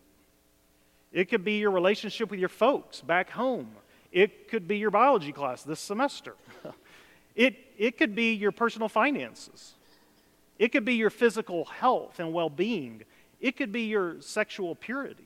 it 1.15 1.29
could 1.29 1.45
be 1.45 1.53
your 1.59 1.71
relationship 1.71 2.29
with 2.29 2.41
your 2.41 2.49
folks 2.49 2.99
back 2.99 3.29
home, 3.29 3.69
it 4.11 4.49
could 4.49 4.67
be 4.67 4.77
your 4.77 4.91
biology 4.91 5.31
class 5.31 5.63
this 5.63 5.79
semester, 5.79 6.35
it, 7.35 7.55
it 7.77 7.97
could 7.97 8.13
be 8.13 8.33
your 8.33 8.51
personal 8.51 8.89
finances, 8.89 9.75
it 10.59 10.73
could 10.73 10.83
be 10.83 10.95
your 10.95 11.09
physical 11.09 11.63
health 11.63 12.19
and 12.19 12.33
well 12.33 12.49
being, 12.49 13.03
it 13.39 13.55
could 13.55 13.71
be 13.71 13.83
your 13.83 14.19
sexual 14.19 14.75
purity. 14.75 15.23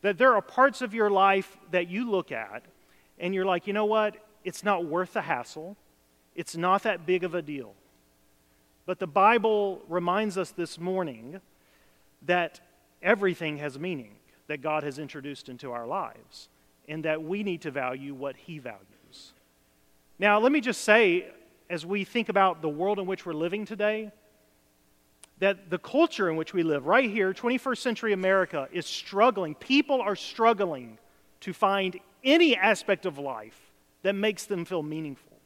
That 0.00 0.16
there 0.16 0.34
are 0.34 0.40
parts 0.40 0.80
of 0.80 0.94
your 0.94 1.10
life 1.10 1.58
that 1.70 1.88
you 1.88 2.10
look 2.10 2.32
at 2.32 2.64
and 3.18 3.34
you're 3.34 3.44
like, 3.44 3.66
you 3.66 3.74
know 3.74 3.84
what? 3.84 4.16
It's 4.42 4.64
not 4.64 4.86
worth 4.86 5.12
the 5.14 5.22
hassle. 5.22 5.76
It's 6.34 6.56
not 6.56 6.84
that 6.84 7.04
big 7.04 7.24
of 7.24 7.34
a 7.34 7.42
deal. 7.42 7.74
But 8.86 9.00
the 9.00 9.06
Bible 9.06 9.82
reminds 9.88 10.38
us 10.38 10.50
this 10.50 10.78
morning 10.78 11.40
that 12.22 12.60
everything 13.02 13.58
has 13.58 13.78
meaning 13.78 14.15
that 14.46 14.62
God 14.62 14.82
has 14.82 14.98
introduced 14.98 15.48
into 15.48 15.72
our 15.72 15.86
lives 15.86 16.48
and 16.88 17.04
that 17.04 17.22
we 17.22 17.42
need 17.42 17.62
to 17.62 17.70
value 17.70 18.14
what 18.14 18.36
He 18.36 18.58
values. 18.58 19.32
Now, 20.18 20.38
let 20.38 20.52
me 20.52 20.60
just 20.60 20.82
say, 20.82 21.26
as 21.68 21.84
we 21.84 22.04
think 22.04 22.28
about 22.28 22.62
the 22.62 22.68
world 22.68 22.98
in 22.98 23.06
which 23.06 23.26
we're 23.26 23.34
living 23.34 23.64
today, 23.64 24.12
that 25.38 25.68
the 25.68 25.78
culture 25.78 26.30
in 26.30 26.36
which 26.36 26.54
we 26.54 26.62
live, 26.62 26.86
right 26.86 27.10
here, 27.10 27.34
21st 27.34 27.78
century 27.78 28.12
America, 28.12 28.68
is 28.72 28.86
struggling. 28.86 29.54
People 29.54 30.00
are 30.00 30.16
struggling 30.16 30.98
to 31.40 31.52
find 31.52 31.98
any 32.24 32.56
aspect 32.56 33.04
of 33.04 33.18
life 33.18 33.60
that 34.02 34.14
makes 34.14 34.44
them 34.46 34.64
feel 34.64 34.82
meaningful, 34.82 35.36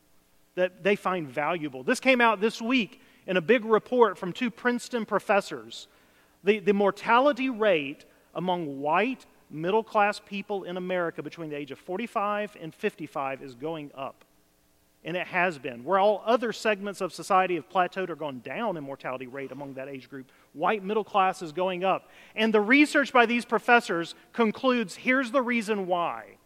that 0.54 0.84
they 0.84 0.94
find 0.94 1.28
valuable. 1.28 1.82
This 1.82 1.98
came 1.98 2.20
out 2.20 2.40
this 2.40 2.62
week 2.62 3.00
in 3.26 3.36
a 3.36 3.40
big 3.40 3.64
report 3.64 4.16
from 4.16 4.32
two 4.32 4.50
Princeton 4.50 5.04
professors, 5.04 5.88
the, 6.44 6.58
the 6.60 6.72
mortality 6.72 7.50
rate 7.50 8.04
among 8.34 8.80
white 8.80 9.26
middle 9.50 9.82
class 9.82 10.20
people 10.24 10.64
in 10.64 10.76
America 10.76 11.22
between 11.22 11.50
the 11.50 11.56
age 11.56 11.70
of 11.70 11.78
45 11.78 12.56
and 12.60 12.74
55 12.74 13.42
is 13.42 13.54
going 13.54 13.90
up. 13.94 14.24
And 15.02 15.16
it 15.16 15.26
has 15.28 15.58
been. 15.58 15.82
Where 15.82 15.98
all 15.98 16.22
other 16.26 16.52
segments 16.52 17.00
of 17.00 17.12
society 17.12 17.54
have 17.54 17.68
plateaued 17.70 18.10
or 18.10 18.16
gone 18.16 18.40
down 18.40 18.76
in 18.76 18.84
mortality 18.84 19.26
rate 19.26 19.50
among 19.50 19.74
that 19.74 19.88
age 19.88 20.10
group, 20.10 20.30
white 20.52 20.84
middle 20.84 21.04
class 21.04 21.40
is 21.40 21.52
going 21.52 21.84
up. 21.84 22.10
And 22.36 22.52
the 22.52 22.60
research 22.60 23.12
by 23.12 23.24
these 23.24 23.46
professors 23.46 24.14
concludes 24.32 24.96
here's 24.96 25.30
the 25.30 25.42
reason 25.42 25.86
why 25.86 26.36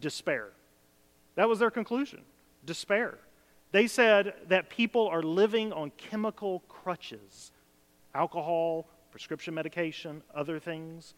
despair. 0.00 0.50
That 1.34 1.48
was 1.48 1.58
their 1.58 1.70
conclusion 1.70 2.20
despair. 2.66 3.18
They 3.72 3.86
said 3.86 4.34
that 4.48 4.70
people 4.70 5.08
are 5.08 5.22
living 5.22 5.72
on 5.72 5.90
chemical 5.96 6.62
crutches 6.68 7.50
alcohol, 8.14 8.86
prescription 9.10 9.54
medication, 9.54 10.22
other 10.34 10.60
things. 10.60 11.14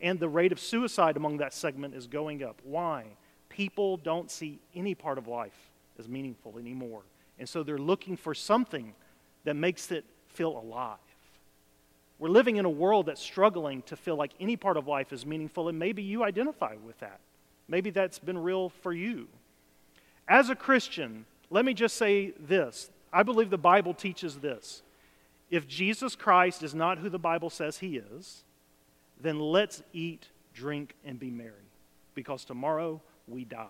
And 0.00 0.18
the 0.18 0.28
rate 0.28 0.52
of 0.52 0.60
suicide 0.60 1.16
among 1.16 1.38
that 1.38 1.54
segment 1.54 1.94
is 1.94 2.06
going 2.06 2.42
up. 2.42 2.60
Why? 2.64 3.04
People 3.48 3.96
don't 3.96 4.30
see 4.30 4.58
any 4.74 4.94
part 4.94 5.18
of 5.18 5.28
life 5.28 5.70
as 5.98 6.08
meaningful 6.08 6.58
anymore. 6.58 7.02
And 7.38 7.48
so 7.48 7.62
they're 7.62 7.78
looking 7.78 8.16
for 8.16 8.34
something 8.34 8.94
that 9.44 9.54
makes 9.54 9.90
it 9.90 10.04
feel 10.28 10.58
alive. 10.58 10.98
We're 12.18 12.28
living 12.28 12.56
in 12.56 12.64
a 12.64 12.70
world 12.70 13.06
that's 13.06 13.20
struggling 13.20 13.82
to 13.82 13.96
feel 13.96 14.16
like 14.16 14.32
any 14.40 14.56
part 14.56 14.76
of 14.76 14.86
life 14.86 15.12
is 15.12 15.26
meaningful, 15.26 15.68
and 15.68 15.78
maybe 15.78 16.02
you 16.02 16.24
identify 16.24 16.76
with 16.84 16.98
that. 17.00 17.20
Maybe 17.68 17.90
that's 17.90 18.18
been 18.18 18.38
real 18.38 18.68
for 18.68 18.92
you. 18.92 19.28
As 20.28 20.48
a 20.48 20.54
Christian, 20.54 21.26
let 21.50 21.64
me 21.64 21.74
just 21.74 21.96
say 21.96 22.32
this 22.38 22.90
I 23.12 23.22
believe 23.22 23.50
the 23.50 23.58
Bible 23.58 23.94
teaches 23.94 24.38
this. 24.38 24.82
If 25.50 25.68
Jesus 25.68 26.16
Christ 26.16 26.62
is 26.62 26.74
not 26.74 26.98
who 26.98 27.08
the 27.08 27.18
Bible 27.18 27.50
says 27.50 27.78
he 27.78 27.96
is, 27.96 28.44
then 29.24 29.40
let's 29.40 29.82
eat, 29.92 30.28
drink, 30.52 30.94
and 31.04 31.18
be 31.18 31.30
merry, 31.30 31.68
because 32.14 32.44
tomorrow 32.44 33.00
we 33.26 33.44
die. 33.44 33.66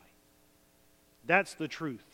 That's 1.26 1.54
the 1.54 1.68
truth. 1.68 2.04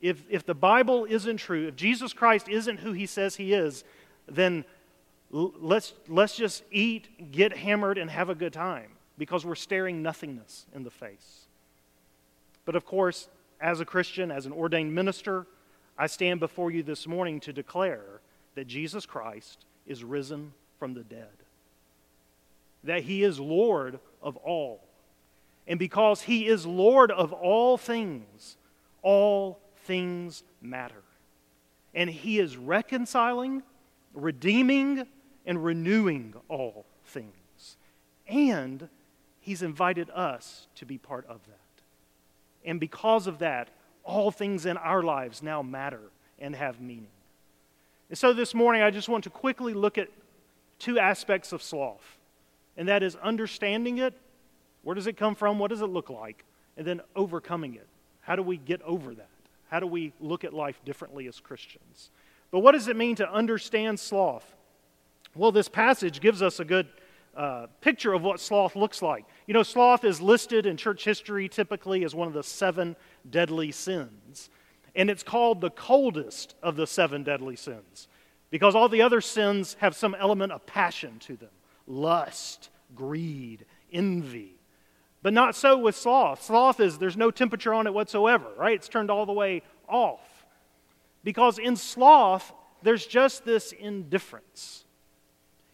If, 0.00 0.22
if 0.28 0.44
the 0.44 0.54
Bible 0.54 1.06
isn't 1.08 1.38
true, 1.38 1.68
if 1.68 1.76
Jesus 1.76 2.12
Christ 2.12 2.48
isn't 2.48 2.80
who 2.80 2.92
he 2.92 3.06
says 3.06 3.36
he 3.36 3.52
is, 3.54 3.82
then 4.28 4.64
let's, 5.30 5.94
let's 6.06 6.36
just 6.36 6.62
eat, 6.70 7.32
get 7.32 7.56
hammered, 7.56 7.98
and 7.98 8.10
have 8.10 8.28
a 8.28 8.34
good 8.34 8.52
time 8.52 8.90
because 9.18 9.44
we're 9.44 9.54
staring 9.54 10.02
nothingness 10.02 10.66
in 10.74 10.84
the 10.84 10.90
face. 10.90 11.46
But 12.66 12.76
of 12.76 12.84
course, 12.84 13.28
as 13.60 13.80
a 13.80 13.86
Christian, 13.86 14.30
as 14.30 14.44
an 14.44 14.52
ordained 14.52 14.94
minister, 14.94 15.46
I 15.98 16.08
stand 16.08 16.40
before 16.40 16.70
you 16.70 16.82
this 16.82 17.06
morning 17.06 17.40
to 17.40 17.52
declare 17.52 18.20
that 18.54 18.66
Jesus 18.66 19.06
Christ 19.06 19.64
is 19.86 20.04
risen 20.04 20.52
from 20.78 20.92
the 20.92 21.04
dead, 21.04 21.28
that 22.86 23.02
he 23.02 23.22
is 23.22 23.38
Lord 23.38 23.98
of 24.22 24.36
all. 24.38 24.82
And 25.66 25.78
because 25.78 26.22
he 26.22 26.46
is 26.46 26.66
Lord 26.66 27.10
of 27.10 27.32
all 27.32 27.76
things, 27.76 28.56
all 29.02 29.60
things 29.84 30.42
matter. 30.60 31.02
And 31.94 32.10
he 32.10 32.38
is 32.38 32.56
reconciling, 32.56 33.62
redeeming, 34.14 35.06
and 35.44 35.64
renewing 35.64 36.34
all 36.48 36.84
things. 37.04 37.76
And 38.28 38.88
he's 39.40 39.62
invited 39.62 40.10
us 40.10 40.66
to 40.76 40.84
be 40.84 40.98
part 40.98 41.26
of 41.26 41.40
that. 41.46 41.84
And 42.64 42.80
because 42.80 43.26
of 43.26 43.38
that, 43.38 43.70
all 44.04 44.30
things 44.30 44.66
in 44.66 44.76
our 44.76 45.02
lives 45.02 45.42
now 45.42 45.62
matter 45.62 46.00
and 46.38 46.54
have 46.54 46.80
meaning. 46.80 47.06
And 48.08 48.18
so 48.18 48.32
this 48.32 48.54
morning, 48.54 48.82
I 48.82 48.90
just 48.90 49.08
want 49.08 49.24
to 49.24 49.30
quickly 49.30 49.74
look 49.74 49.98
at 49.98 50.08
two 50.78 50.98
aspects 50.98 51.52
of 51.52 51.62
sloth, 51.62 52.15
and 52.76 52.88
that 52.88 53.02
is 53.02 53.16
understanding 53.16 53.98
it. 53.98 54.14
Where 54.82 54.94
does 54.94 55.06
it 55.06 55.16
come 55.16 55.34
from? 55.34 55.58
What 55.58 55.70
does 55.70 55.80
it 55.80 55.86
look 55.86 56.10
like? 56.10 56.44
And 56.76 56.86
then 56.86 57.00
overcoming 57.14 57.74
it. 57.74 57.86
How 58.20 58.36
do 58.36 58.42
we 58.42 58.56
get 58.56 58.82
over 58.82 59.14
that? 59.14 59.28
How 59.68 59.80
do 59.80 59.86
we 59.86 60.12
look 60.20 60.44
at 60.44 60.52
life 60.52 60.80
differently 60.84 61.26
as 61.26 61.40
Christians? 61.40 62.10
But 62.50 62.60
what 62.60 62.72
does 62.72 62.88
it 62.88 62.96
mean 62.96 63.16
to 63.16 63.30
understand 63.30 63.98
sloth? 63.98 64.54
Well, 65.34 65.52
this 65.52 65.68
passage 65.68 66.20
gives 66.20 66.42
us 66.42 66.60
a 66.60 66.64
good 66.64 66.86
uh, 67.36 67.66
picture 67.80 68.12
of 68.12 68.22
what 68.22 68.40
sloth 68.40 68.76
looks 68.76 69.02
like. 69.02 69.24
You 69.46 69.54
know, 69.54 69.62
sloth 69.62 70.04
is 70.04 70.20
listed 70.20 70.66
in 70.66 70.76
church 70.76 71.04
history 71.04 71.48
typically 71.48 72.04
as 72.04 72.14
one 72.14 72.28
of 72.28 72.34
the 72.34 72.42
seven 72.42 72.96
deadly 73.28 73.72
sins. 73.72 74.48
And 74.94 75.10
it's 75.10 75.22
called 75.22 75.60
the 75.60 75.70
coldest 75.70 76.54
of 76.62 76.76
the 76.76 76.86
seven 76.86 77.22
deadly 77.22 77.56
sins 77.56 78.08
because 78.50 78.74
all 78.74 78.88
the 78.88 79.02
other 79.02 79.20
sins 79.20 79.76
have 79.80 79.94
some 79.94 80.14
element 80.14 80.52
of 80.52 80.64
passion 80.64 81.18
to 81.20 81.36
them 81.36 81.50
lust, 81.86 82.70
greed, 82.94 83.64
envy. 83.92 84.58
But 85.22 85.32
not 85.32 85.56
so 85.56 85.78
with 85.78 85.96
sloth. 85.96 86.42
Sloth 86.42 86.78
is, 86.80 86.98
there's 86.98 87.16
no 87.16 87.30
temperature 87.30 87.74
on 87.74 87.86
it 87.86 87.94
whatsoever, 87.94 88.46
right? 88.56 88.76
It's 88.76 88.88
turned 88.88 89.10
all 89.10 89.26
the 89.26 89.32
way 89.32 89.62
off. 89.88 90.20
Because 91.24 91.58
in 91.58 91.74
sloth, 91.76 92.52
there's 92.82 93.06
just 93.06 93.44
this 93.44 93.72
indifference. 93.72 94.84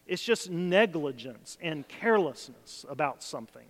It's 0.07 0.23
just 0.23 0.49
negligence 0.49 1.57
and 1.61 1.87
carelessness 1.87 2.85
about 2.89 3.21
something. 3.21 3.67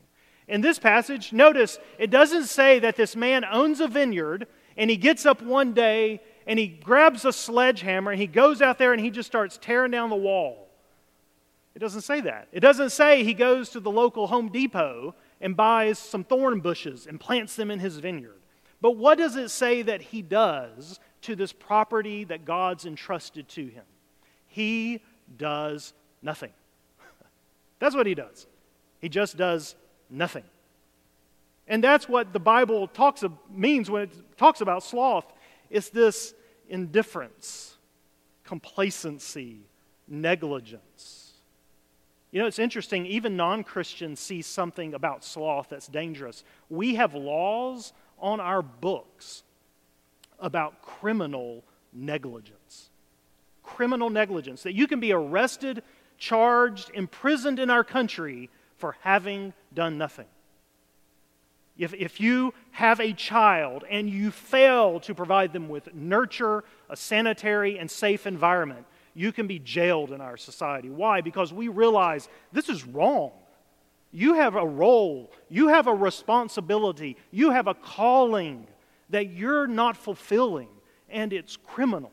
In 0.48 0.62
this 0.62 0.80
passage, 0.80 1.34
notice 1.34 1.80
it 1.98 2.10
doesn't 2.10 2.46
say 2.46 2.80
that 2.80 2.96
this 2.96 3.16
man 3.16 3.46
owns 3.46 3.80
a 3.80 3.88
vineyard 3.88 4.48
and 4.78 4.90
he 4.90 4.98
gets 4.98 5.26
up 5.26 5.42
one 5.42 5.74
day 5.74 6.22
and 6.48 6.60
he 6.60 6.68
grabs 6.68 7.26
a 7.26 7.32
sledgehammer 7.32 8.12
and 8.12 8.20
he 8.20 8.28
goes 8.28 8.62
out 8.62 8.78
there 8.78 8.94
and 8.94 9.02
he 9.02 9.10
just 9.10 9.28
starts 9.28 9.58
tearing 9.62 9.92
down 9.92 10.10
the 10.10 10.16
wall. 10.16 10.63
It 11.76 11.80
doesn't 11.80 12.02
say 12.02 12.22
that. 12.22 12.48
It 12.52 12.60
doesn't 12.60 12.92
say 12.92 13.24
he 13.24 13.34
goes 13.34 13.70
to 13.70 13.80
the 13.80 13.92
local 13.92 14.28
Home 14.28 14.50
Depot 14.50 15.16
and 15.42 15.56
buys 15.58 15.98
some 15.98 16.24
thorn 16.24 16.60
bushes 16.60 17.08
and 17.08 17.20
plants 17.20 17.56
them 17.56 17.72
in 17.72 17.80
his 17.80 17.98
vineyard. 17.98 18.40
But 18.80 18.98
what 18.98 19.18
does 19.18 19.36
it 19.36 19.50
say 19.50 19.82
that 19.82 20.02
he 20.02 20.22
does 20.22 21.00
to 21.22 21.36
this 21.36 21.54
property 21.54 22.26
that 22.26 22.46
God's 22.46 22.86
entrusted 22.86 23.48
to 23.50 23.66
him? 23.66 23.86
He 24.48 25.02
does 25.38 25.94
nothing. 26.22 26.52
that's 27.80 27.96
what 27.96 28.06
he 28.06 28.14
does. 28.14 28.46
He 29.00 29.10
just 29.10 29.36
does 29.36 29.76
nothing. 30.10 30.44
And 31.68 31.84
that's 31.84 32.08
what 32.08 32.34
the 32.34 32.40
Bible 32.40 32.88
talks 32.88 33.24
of, 33.24 33.32
means 33.50 33.90
when 33.90 34.04
it 34.04 34.38
talks 34.38 34.62
about 34.62 34.84
sloth. 34.84 35.32
It's 35.70 35.90
this 35.90 36.34
indifference, 36.70 37.78
complacency, 38.44 39.62
negligence. 40.08 41.23
You 42.34 42.40
know, 42.40 42.48
it's 42.48 42.58
interesting, 42.58 43.06
even 43.06 43.38
non 43.38 43.64
Christians 43.64 44.20
see 44.20 44.42
something 44.42 44.96
about 44.96 45.24
sloth 45.24 45.70
that's 45.70 45.88
dangerous. 45.88 46.44
We 46.68 46.96
have 46.96 47.14
laws 47.14 47.94
on 48.18 48.40
our 48.40 48.64
books 48.64 49.44
about 50.40 50.82
criminal 50.82 51.64
negligence. 51.94 52.90
Criminal 53.62 54.10
negligence, 54.10 54.64
that 54.64 54.74
you 54.74 54.88
can 54.88 55.00
be 55.00 55.14
arrested, 55.14 55.84
charged, 56.18 56.90
imprisoned 56.96 57.60
in 57.60 57.70
our 57.70 57.84
country 57.84 58.50
for 58.78 58.98
having 59.02 59.54
done 59.72 60.00
nothing. 60.00 60.26
If, 61.78 61.94
if 61.94 62.20
you 62.20 62.56
have 62.72 63.00
a 63.00 63.14
child 63.14 63.84
and 63.88 64.10
you 64.10 64.32
fail 64.32 65.00
to 65.02 65.14
provide 65.14 65.54
them 65.54 65.70
with 65.70 65.94
nurture, 65.94 66.64
a 66.90 66.98
sanitary 66.98 67.78
and 67.78 67.92
safe 67.92 68.26
environment, 68.26 68.88
you 69.14 69.32
can 69.32 69.48
be 69.48 69.60
jailed 69.60 70.12
in 70.12 70.22
our 70.22 70.38
society. 70.38 70.90
Why? 70.90 71.22
Because 71.22 71.54
we 71.54 71.68
realize 71.68 72.30
this 72.52 72.70
is 72.70 72.86
wrong. 72.86 73.32
You 74.12 74.36
have 74.36 74.56
a 74.56 74.66
role, 74.66 75.32
you 75.50 75.70
have 75.70 75.88
a 75.88 75.94
responsibility, 75.94 77.18
you 77.32 77.50
have 77.50 77.68
a 77.68 77.74
calling 77.74 78.68
that 79.10 79.32
you're 79.32 79.66
not 79.66 79.98
fulfilling, 79.98 80.70
and 81.10 81.34
it's 81.34 81.58
criminal. 81.58 82.12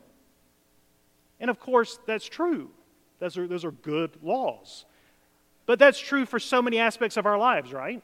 And 1.39 1.49
of 1.49 1.59
course, 1.59 1.99
that's 2.07 2.25
true. 2.25 2.71
Those 3.19 3.37
are, 3.37 3.47
those 3.47 3.65
are 3.65 3.71
good 3.71 4.17
laws. 4.23 4.85
But 5.67 5.77
that's 5.77 5.99
true 5.99 6.25
for 6.25 6.39
so 6.39 6.61
many 6.61 6.79
aspects 6.79 7.17
of 7.17 7.25
our 7.25 7.37
lives, 7.37 7.71
right? 7.71 8.01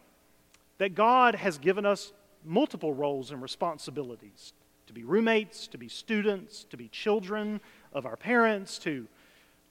That 0.78 0.94
God 0.94 1.36
has 1.36 1.58
given 1.58 1.86
us 1.86 2.14
multiple 2.46 2.94
roles 2.94 3.32
and 3.32 3.42
responsibilities 3.42 4.54
to 4.86 4.94
be 4.94 5.04
roommates, 5.04 5.68
to 5.68 5.78
be 5.78 5.90
students, 5.90 6.64
to 6.66 6.78
be 6.78 6.88
children 6.88 7.60
of 7.98 8.06
our 8.06 8.16
parents, 8.16 8.78
to, 8.80 9.08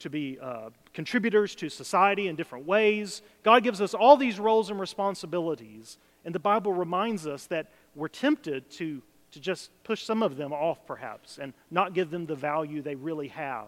to 0.00 0.10
be 0.10 0.38
uh, 0.40 0.70
contributors 0.92 1.54
to 1.54 1.68
society 1.68 2.28
in 2.28 2.36
different 2.36 2.66
ways. 2.66 3.22
God 3.42 3.62
gives 3.62 3.80
us 3.80 3.94
all 3.94 4.16
these 4.16 4.38
roles 4.38 4.70
and 4.70 4.78
responsibilities, 4.80 5.98
and 6.24 6.34
the 6.34 6.40
Bible 6.40 6.72
reminds 6.72 7.26
us 7.26 7.46
that 7.46 7.68
we're 7.94 8.08
tempted 8.08 8.68
to, 8.72 9.00
to 9.32 9.40
just 9.40 9.70
push 9.84 10.02
some 10.02 10.22
of 10.22 10.36
them 10.36 10.52
off, 10.52 10.84
perhaps, 10.86 11.38
and 11.38 11.54
not 11.70 11.94
give 11.94 12.10
them 12.10 12.26
the 12.26 12.34
value 12.34 12.82
they 12.82 12.96
really 12.96 13.28
have. 13.28 13.66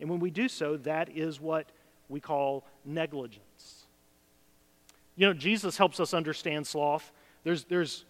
And 0.00 0.10
when 0.10 0.20
we 0.20 0.30
do 0.30 0.48
so, 0.48 0.76
that 0.78 1.08
is 1.16 1.40
what 1.40 1.66
we 2.08 2.20
call 2.20 2.64
negligence. 2.84 3.86
You 5.16 5.28
know, 5.28 5.34
Jesus 5.34 5.76
helps 5.76 6.00
us 6.00 6.14
understand 6.14 6.66
sloth. 6.66 7.12
There's, 7.44 7.64
there's, 7.64 8.04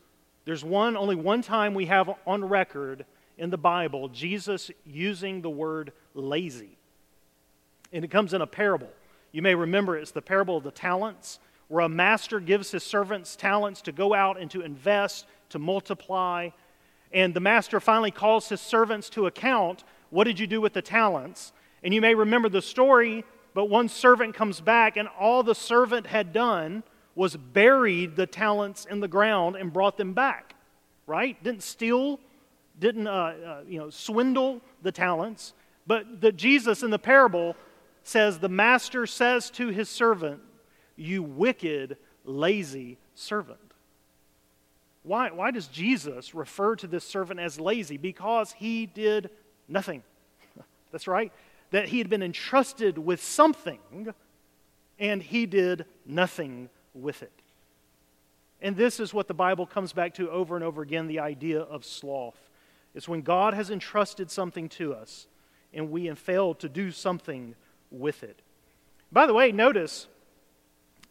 there's 0.45 0.64
one, 0.64 0.97
only 0.97 1.16
one 1.16 1.42
time 1.42 1.75
we 1.75 1.87
have 1.87 2.11
on 2.26 2.45
record 2.45 3.04
in 3.40 3.50
the 3.50 3.59
Bible 3.59 4.09
Jesus 4.09 4.70
using 4.85 5.40
the 5.40 5.50
word 5.50 5.92
lazy. 6.14 6.78
And 7.92 8.04
it 8.04 8.11
comes 8.11 8.35
in 8.35 8.42
a 8.42 8.47
parable. 8.47 8.90
You 9.32 9.42
may 9.42 9.54
remember 9.54 9.97
it's 9.97 10.12
the 10.12 10.23
parable 10.23 10.59
of 10.59 10.62
the 10.62 10.70
talents, 10.70 11.40
where 11.68 11.85
a 11.85 11.88
master 11.88 12.38
gives 12.38 12.70
his 12.70 12.85
servants 12.85 13.35
talents 13.35 13.80
to 13.82 13.92
go 13.92 14.12
out 14.14 14.38
and 14.38 14.50
to 14.50 14.61
invest, 14.61 15.26
to 15.49 15.59
multiply. 15.59 16.50
And 17.12 17.32
the 17.32 17.40
master 17.40 17.80
finally 17.80 18.11
calls 18.11 18.49
his 18.49 18.61
servants 18.61 19.09
to 19.11 19.26
account 19.26 19.85
what 20.11 20.25
did 20.25 20.38
you 20.38 20.47
do 20.47 20.61
with 20.61 20.73
the 20.73 20.82
talents? 20.82 21.52
And 21.82 21.94
you 21.94 22.00
may 22.00 22.14
remember 22.14 22.49
the 22.49 22.62
story, 22.62 23.25
but 23.54 23.66
one 23.66 23.88
servant 23.88 24.35
comes 24.35 24.61
back, 24.61 24.97
and 24.97 25.09
all 25.18 25.42
the 25.42 25.54
servant 25.54 26.06
had 26.06 26.32
done 26.32 26.82
was 27.14 27.37
buried 27.37 28.16
the 28.16 28.26
talents 28.26 28.87
in 28.90 29.00
the 29.00 29.09
ground 29.09 29.56
and 29.56 29.73
brought 29.73 29.97
them 29.97 30.12
back, 30.12 30.54
right? 31.06 31.42
Didn't 31.42 31.62
steal, 31.62 32.18
didn't 32.81 33.07
uh, 33.07 33.11
uh, 33.11 33.61
you 33.69 33.79
know, 33.79 33.90
swindle 33.90 34.61
the 34.83 34.90
talents. 34.90 35.53
But 35.87 36.21
that 36.21 36.37
Jesus 36.37 36.83
in 36.83 36.90
the 36.90 36.99
parable 36.99 37.57
says, 38.03 38.38
The 38.38 38.49
master 38.49 39.07
says 39.07 39.51
to 39.51 39.69
his 39.69 39.88
servant, 39.88 40.40
You 40.97 41.23
wicked, 41.23 41.97
lazy 42.25 42.99
servant. 43.14 43.59
Why, 45.03 45.31
why 45.31 45.51
does 45.51 45.66
Jesus 45.66 46.35
refer 46.35 46.77
to 46.77 46.87
this 46.87 47.05
servant 47.05 47.40
as 47.40 47.59
lazy? 47.59 47.97
Because 47.97 48.53
he 48.53 48.87
did 48.87 49.31
nothing. 49.69 50.03
That's 50.93 51.07
right. 51.07 51.33
That 51.71 51.88
he 51.88 51.99
had 51.99 52.11
been 52.11 52.23
entrusted 52.23 52.99
with 52.99 53.23
something 53.23 54.12
and 54.99 55.23
he 55.23 55.47
did 55.47 55.87
nothing 56.05 56.69
with 56.93 57.23
it. 57.23 57.33
And 58.61 58.77
this 58.77 59.01
is 59.01 59.14
what 59.14 59.27
the 59.27 59.35
Bible 59.35 59.64
comes 59.64 59.95
back 59.95 60.14
to 60.14 60.31
over 60.31 60.55
and 60.55 60.62
over 60.62 60.83
again 60.83 61.07
the 61.07 61.21
idea 61.21 61.61
of 61.61 61.85
sloth. 61.85 62.50
It's 62.94 63.09
when 63.09 63.22
God 63.22 63.55
has 63.55 63.70
entrusted 63.70 64.31
something 64.31 64.68
to 64.70 64.94
us 64.94 65.26
and 65.72 65.90
we 65.90 66.07
have 66.07 66.18
failed 66.18 66.59
to 66.61 66.68
do 66.68 66.90
something 66.90 67.55
with 67.90 68.22
it. 68.22 68.42
By 69.12 69.26
the 69.26 69.35
way, 69.35 69.53
notice 69.53 70.07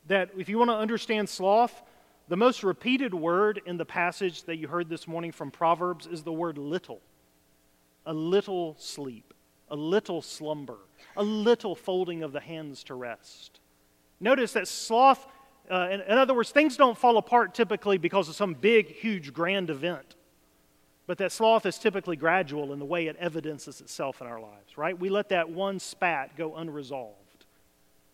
that 0.07 0.29
if 0.37 0.49
you 0.49 0.57
want 0.57 0.69
to 0.69 0.75
understand 0.75 1.29
sloth, 1.29 1.83
the 2.27 2.37
most 2.37 2.63
repeated 2.63 3.13
word 3.13 3.61
in 3.65 3.77
the 3.77 3.85
passage 3.85 4.43
that 4.43 4.57
you 4.57 4.67
heard 4.67 4.89
this 4.89 5.07
morning 5.07 5.31
from 5.31 5.51
Proverbs 5.51 6.07
is 6.07 6.23
the 6.23 6.33
word 6.33 6.57
little. 6.57 7.01
A 8.05 8.13
little 8.13 8.75
sleep, 8.77 9.33
a 9.69 9.75
little 9.75 10.21
slumber, 10.21 10.77
a 11.15 11.23
little 11.23 11.75
folding 11.75 12.23
of 12.23 12.31
the 12.31 12.39
hands 12.39 12.83
to 12.85 12.95
rest. 12.95 13.59
Notice 14.19 14.53
that 14.53 14.67
sloth, 14.67 15.25
uh, 15.69 15.89
in, 15.91 16.01
in 16.01 16.17
other 16.17 16.33
words, 16.33 16.51
things 16.51 16.77
don't 16.77 16.97
fall 16.97 17.17
apart 17.17 17.53
typically 17.53 17.97
because 17.97 18.29
of 18.29 18.35
some 18.35 18.53
big, 18.53 18.87
huge, 18.87 19.33
grand 19.33 19.69
event. 19.69 20.15
But 21.09 21.17
that 21.17 21.31
sloth 21.31 21.65
is 21.65 21.79
typically 21.79 22.15
gradual 22.15 22.71
in 22.71 22.77
the 22.77 22.85
way 22.85 23.07
it 23.07 23.15
evidences 23.15 23.81
itself 23.81 24.21
in 24.21 24.27
our 24.27 24.39
lives, 24.39 24.77
right? 24.77 24.97
We 24.97 25.09
let 25.09 25.29
that 25.29 25.49
one 25.49 25.79
spat 25.79 26.37
go 26.37 26.55
unresolved, 26.55 27.45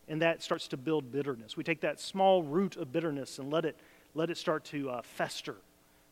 and 0.08 0.22
that 0.22 0.42
starts 0.42 0.70
to 0.70 0.78
build 0.78 1.12
bitterness. 1.12 1.58
We 1.58 1.66
take 1.66 1.82
that 1.82 2.00
small 2.00 2.42
root 2.42 2.78
of 2.78 2.94
bitterness 2.94 3.38
and 3.38 3.52
let 3.52 3.66
it, 3.66 3.76
let 4.14 4.30
it 4.30 4.38
start 4.38 4.64
to 4.68 4.92
uh, 4.92 5.02
fester, 5.02 5.58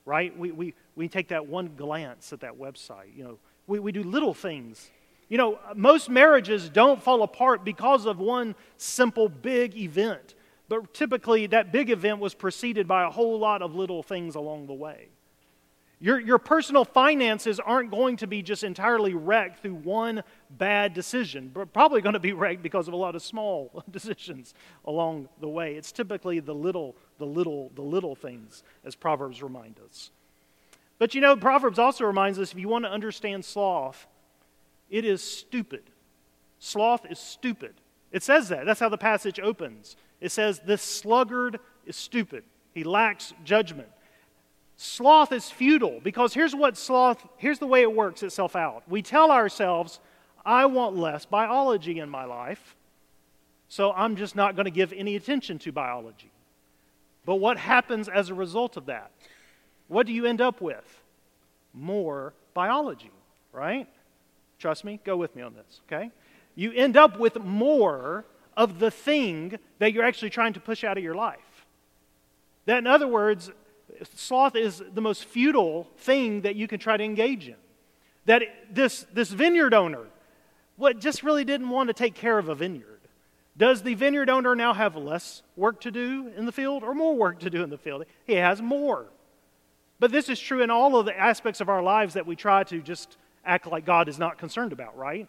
right? 0.04 0.38
We, 0.38 0.52
we, 0.52 0.74
we 0.98 1.08
take 1.08 1.30
that 1.30 1.48
one 1.48 1.72
glance 1.78 2.34
at 2.34 2.42
that 2.42 2.60
website. 2.60 3.16
You 3.16 3.24
know, 3.24 3.40
we, 3.66 3.80
we 3.80 3.94
do 3.94 4.04
little 4.04 4.34
things. 4.34 4.92
You 5.30 5.38
know, 5.38 5.60
most 5.76 6.10
marriages 6.10 6.68
don't 6.68 7.02
fall 7.02 7.24
apart 7.24 7.64
because 7.64 8.06
of 8.06 8.20
one 8.20 8.56
simple 8.76 9.30
big 9.30 9.78
event, 9.78 10.36
but 10.68 10.94
typically 10.94 11.48
that 11.48 11.72
big 11.72 11.90
event 11.90 12.20
was 12.20 12.34
preceded 12.34 12.90
by 12.90 13.06
a 13.06 13.10
whole 13.10 13.40
lot 13.40 13.62
of 13.62 13.74
little 13.74 14.04
things 14.04 14.36
along 14.36 14.68
the 14.68 14.74
way. 14.74 15.08
Your, 16.04 16.20
your 16.20 16.38
personal 16.38 16.84
finances 16.84 17.62
aren't 17.62 17.90
going 17.90 18.18
to 18.18 18.28
be 18.28 18.42
just 18.42 18.66
entirely 18.66 19.14
wrecked 19.14 19.62
through 19.62 19.76
one 19.76 20.24
bad 20.50 20.94
decision, 20.94 21.50
but 21.54 21.72
probably 21.72 22.02
going 22.02 22.12
to 22.12 22.20
be 22.20 22.34
wrecked 22.34 22.62
because 22.62 22.90
of 22.90 22.94
a 22.94 22.98
lot 22.98 23.16
of 23.16 23.22
small 23.22 23.86
decisions 23.90 24.54
along 24.84 25.30
the 25.40 25.48
way. 25.48 25.76
It's 25.76 25.94
typically 25.94 26.42
the 26.42 26.54
little, 26.54 26.98
the 27.20 27.26
little, 27.26 27.72
the 27.74 27.84
little 27.84 28.16
things, 28.16 28.64
as 28.84 28.96
Proverbs 28.96 29.42
remind 29.42 29.80
us. 29.80 30.12
But 31.00 31.16
you 31.16 31.22
know, 31.22 31.38
Proverbs 31.38 31.80
also 31.80 32.04
reminds 32.04 32.38
us 32.38 32.52
if 32.52 32.60
you 32.60 32.68
want 32.68 32.84
to 32.84 32.92
understand 32.92 33.46
sloth, 33.46 34.06
it 34.90 35.06
is 35.06 35.24
stupid. 35.24 35.84
Sloth 36.60 37.10
is 37.10 37.18
stupid. 37.18 37.76
It 38.12 38.24
says 38.24 38.50
that. 38.50 38.66
That's 38.66 38.82
how 38.82 38.90
the 38.90 38.98
passage 38.98 39.40
opens. 39.40 39.96
It 40.20 40.34
says, 40.34 40.60
This 40.66 40.82
sluggard 40.82 41.62
is 41.86 41.96
stupid. 41.96 42.44
He 42.74 42.84
lacks 42.84 43.34
judgment. 43.46 43.88
Sloth 44.76 45.32
is 45.32 45.50
futile 45.50 46.00
because 46.04 46.34
here's 46.34 46.56
what 46.56 46.78
sloth, 46.78 47.26
here's 47.38 47.60
the 47.60 47.68
way 47.68 47.82
it 47.82 47.94
works 47.94 48.24
itself 48.24 48.56
out. 48.56 48.84
We 48.88 49.02
tell 49.02 49.32
ourselves, 49.32 50.00
I 50.46 50.66
want 50.66 50.98
less 50.98 51.26
biology 51.26 52.00
in 52.00 52.10
my 52.10 52.26
life, 52.26 52.76
so 53.70 53.92
I'm 53.94 54.16
just 54.16 54.36
not 54.36 54.56
going 54.56 54.66
to 54.66 54.72
give 54.72 54.92
any 54.94 55.16
attention 55.16 55.60
to 55.60 55.72
biology. 55.72 56.32
But 57.26 57.36
what 57.36 57.58
happens 57.58 58.10
as 58.10 58.30
a 58.30 58.34
result 58.34 58.76
of 58.78 58.88
that? 58.88 59.12
What 59.88 60.06
do 60.06 60.14
you 60.14 60.26
end 60.26 60.42
up 60.42 60.60
with? 60.60 61.02
More 61.74 62.34
biology, 62.54 63.12
right? 63.52 63.88
Trust 64.60 64.84
me, 64.84 65.00
go 65.04 65.16
with 65.18 65.36
me 65.36 65.42
on 65.42 65.54
this, 65.54 65.82
okay? 65.88 66.12
You 66.56 66.72
end 66.74 66.98
up 66.98 67.20
with 67.20 67.40
more 67.40 68.26
of 68.56 68.80
the 68.80 68.92
thing 68.92 69.58
that 69.80 69.94
you're 69.94 70.04
actually 70.04 70.30
trying 70.30 70.54
to 70.54 70.60
push 70.60 70.84
out 70.84 70.98
of 70.98 71.04
your 71.04 71.16
life. 71.16 71.66
That, 72.66 72.78
in 72.80 72.88
other 72.88 73.08
words, 73.08 73.52
sloth 74.16 74.56
is 74.56 74.82
the 74.94 75.02
most 75.02 75.26
futile 75.26 75.88
thing 75.98 76.42
that 76.42 76.56
you 76.56 76.68
can 76.68 76.80
try 76.80 76.98
to 76.98 77.04
engage 77.04 77.48
in. 77.48 77.56
That 78.26 78.44
this, 78.70 79.06
this 79.14 79.30
vineyard 79.30 79.74
owner, 79.74 80.06
what 80.78 81.00
just 81.00 81.24
really 81.24 81.44
didn't 81.44 81.70
want 81.70 81.88
to 81.88 81.94
take 81.94 82.16
care 82.16 82.38
of 82.38 82.50
a 82.50 82.56
vineyard. 82.56 83.00
Does 83.56 83.84
the 83.84 83.94
vineyard 83.94 84.30
owner 84.30 84.56
now 84.56 84.74
have 84.74 84.96
less 84.96 85.44
work 85.56 85.82
to 85.82 85.92
do 85.92 86.32
in 86.36 86.46
the 86.46 86.52
field 86.52 86.84
or 86.84 86.96
more 86.96 87.16
work 87.16 87.40
to 87.40 87.50
do 87.50 87.64
in 87.64 87.70
the 87.70 87.78
field? 87.78 88.06
He 88.26 88.34
has 88.34 88.62
more. 88.62 89.06
But 90.00 90.12
this 90.12 90.28
is 90.28 90.40
true 90.40 90.62
in 90.62 90.72
all 90.72 90.98
of 90.98 91.06
the 91.06 91.18
aspects 91.18 91.62
of 91.62 91.70
our 91.70 91.84
lives 91.84 92.16
that 92.16 92.26
we 92.26 92.36
try 92.36 92.64
to 92.66 92.82
just 92.82 93.18
act 93.46 93.68
like 93.68 93.86
God 93.86 94.10
is 94.10 94.18
not 94.18 94.38
concerned 94.38 94.74
about, 94.74 94.98
right? 94.98 95.28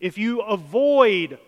If 0.00 0.18
you 0.18 0.40
avoid 0.40 1.38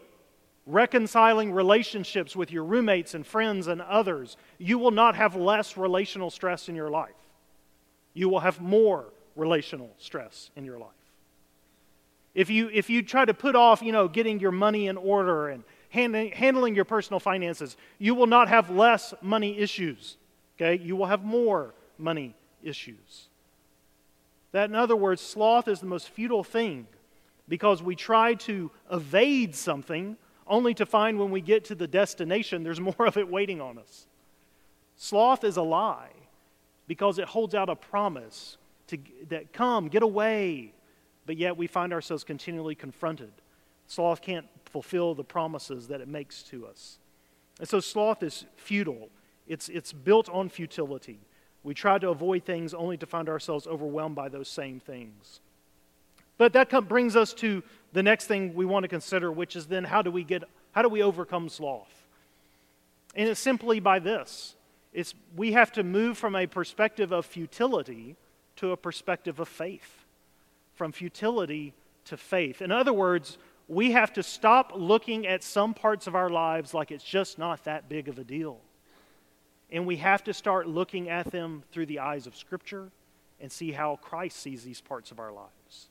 reconciling 0.67 1.53
relationships 1.53 2.37
with 2.37 2.53
your 2.53 2.65
roommates 2.65 3.15
and 3.15 3.27
friends 3.27 3.67
and 3.67 3.83
others, 3.83 4.37
you 4.59 4.79
will 4.79 4.91
not 4.91 5.17
have 5.17 5.35
less 5.35 5.77
relational 5.77 6.31
stress 6.31 6.69
in 6.69 6.75
your 6.75 6.91
life. 6.91 7.11
You 8.15 8.29
will 8.29 8.41
have 8.41 8.61
more 8.61 9.07
relational 9.35 9.91
stress 9.99 10.51
in 10.57 10.65
your 10.65 10.79
life. 10.79 10.91
If 12.35 12.49
you, 12.49 12.71
if 12.73 12.89
you 12.89 13.03
try 13.03 13.25
to 13.25 13.35
put 13.35 13.55
off, 13.55 13.83
you 13.83 13.93
know, 13.93 14.09
getting 14.09 14.41
your 14.41 14.53
money 14.53 14.87
in 14.87 14.97
order 14.97 15.49
and 15.49 15.65
handling, 15.91 16.33
handling 16.33 16.75
your 16.75 16.85
personal 16.85 17.21
finances, 17.21 17.77
you 17.99 18.15
will 18.15 18.27
not 18.27 18.49
have 18.49 18.71
less 18.71 19.13
money 19.21 19.59
issues. 19.59 20.17
Okay? 20.57 20.83
You 20.83 20.97
will 20.97 21.07
have 21.07 21.25
more 21.25 21.75
money 21.99 22.35
issues. 22.63 23.29
That, 24.53 24.71
in 24.71 24.77
other 24.77 24.97
words, 24.97 25.21
sloth 25.21 25.69
is 25.69 25.81
the 25.81 25.87
most 25.87 26.09
futile 26.11 26.45
thing 26.45 26.87
because 27.49 27.83
we 27.83 27.97
try 27.97 28.35
to 28.35 28.71
evade 28.91 29.55
something 29.55 30.17
only 30.53 30.75
to 30.75 30.85
find 30.85 31.19
when 31.19 31.31
we 31.31 31.41
get 31.41 31.65
to 31.65 31.75
the 31.75 31.89
destination 31.89 32.63
there's 32.63 32.81
more 32.99 33.07
of 33.07 33.17
it 33.17 33.29
waiting 33.29 33.61
on 33.61 33.79
us. 33.79 34.07
Sloth 34.97 35.43
is 35.43 35.57
a 35.57 35.63
lie 35.63 36.13
because 36.87 37.19
it 37.19 37.25
holds 37.25 37.55
out 37.55 37.69
a 37.69 37.75
promise 37.75 38.59
to, 38.89 38.99
that 39.31 39.53
come, 39.53 39.89
get 39.89 40.03
away, 40.03 40.75
but 41.27 41.37
yet 41.37 41.57
we 41.57 41.67
find 41.67 41.93
ourselves 41.93 42.23
continually 42.23 42.75
confronted. 42.75 43.33
Sloth 43.87 44.21
can't 44.21 44.47
fulfill 44.67 45.15
the 45.15 45.25
promises 45.25 45.89
that 45.89 46.01
it 46.01 46.09
makes 46.09 46.43
to 46.45 46.67
us. 46.67 46.99
And 47.59 47.69
so 47.69 47.81
sloth 47.81 48.23
is 48.23 48.45
futile, 48.57 49.09
it's, 49.49 49.69
it's 49.71 49.93
built 49.93 50.29
on 50.29 50.49
futility. 50.51 51.19
We 51.65 51.75
try 51.75 51.99
to 51.99 52.11
avoid 52.11 52.45
things 52.45 52.75
only 52.75 52.97
to 52.99 53.07
find 53.07 53.29
ourselves 53.29 53.67
overwhelmed 53.67 54.17
by 54.17 54.29
those 54.29 54.49
same 54.49 54.81
things. 54.81 55.41
But 56.37 56.53
that 56.55 56.89
brings 56.89 57.15
us 57.15 57.33
to 57.35 57.63
the 57.93 58.03
next 58.03 58.27
thing 58.27 58.55
we 58.55 58.65
want 58.65 58.85
to 58.85 58.89
consider, 58.89 59.31
which 59.31 59.57
is 59.57 59.67
then 59.67 59.85
how 59.85 60.03
do 60.03 60.11
we 60.11 60.25
get 60.25 60.45
how 60.73 60.83
do 60.83 60.89
we 60.89 61.03
overcome 61.03 61.49
sloth? 61.49 62.07
And 63.15 63.29
it's 63.29 63.41
simply 63.41 63.81
by 63.81 63.99
this. 63.99 64.55
It's 64.93 65.15
we 65.37 65.53
have 65.53 65.73
to 65.73 65.83
move 65.83 66.19
from 66.19 66.35
a 66.35 66.47
perspective 66.47 67.13
of 67.13 67.27
futility 67.27 68.17
to 68.57 68.73
a 68.73 68.77
perspective 68.77 69.41
of 69.41 69.49
faith. 69.49 70.05
From 70.75 70.93
futility 70.93 71.75
to 72.07 72.17
faith. 72.17 72.63
In 72.63 72.73
other 72.73 72.93
words, 72.93 73.39
we 73.69 73.93
have 73.93 74.13
to 74.15 74.23
stop 74.23 74.73
looking 74.75 75.27
at 75.27 75.43
some 75.43 75.75
parts 75.75 76.07
of 76.07 76.15
our 76.15 76.31
lives 76.31 76.75
like 76.75 76.91
it's 76.91 77.05
just 77.05 77.39
not 77.39 77.65
that 77.65 77.89
big 77.89 78.09
of 78.09 78.19
a 78.19 78.25
deal. 78.25 78.59
And 79.71 79.87
we 79.87 79.97
have 79.97 80.25
to 80.25 80.35
start 80.35 80.67
looking 80.67 81.09
at 81.09 81.31
them 81.31 81.63
through 81.73 81.87
the 81.87 82.01
eyes 82.01 82.27
of 82.27 82.37
Scripture 82.37 82.91
and 83.41 83.51
see 83.51 83.73
how 83.73 83.97
Christ 83.97 84.37
sees 84.39 84.65
these 84.65 84.81
parts 84.81 85.11
of 85.11 85.19
our 85.19 85.33
lives. 85.33 85.89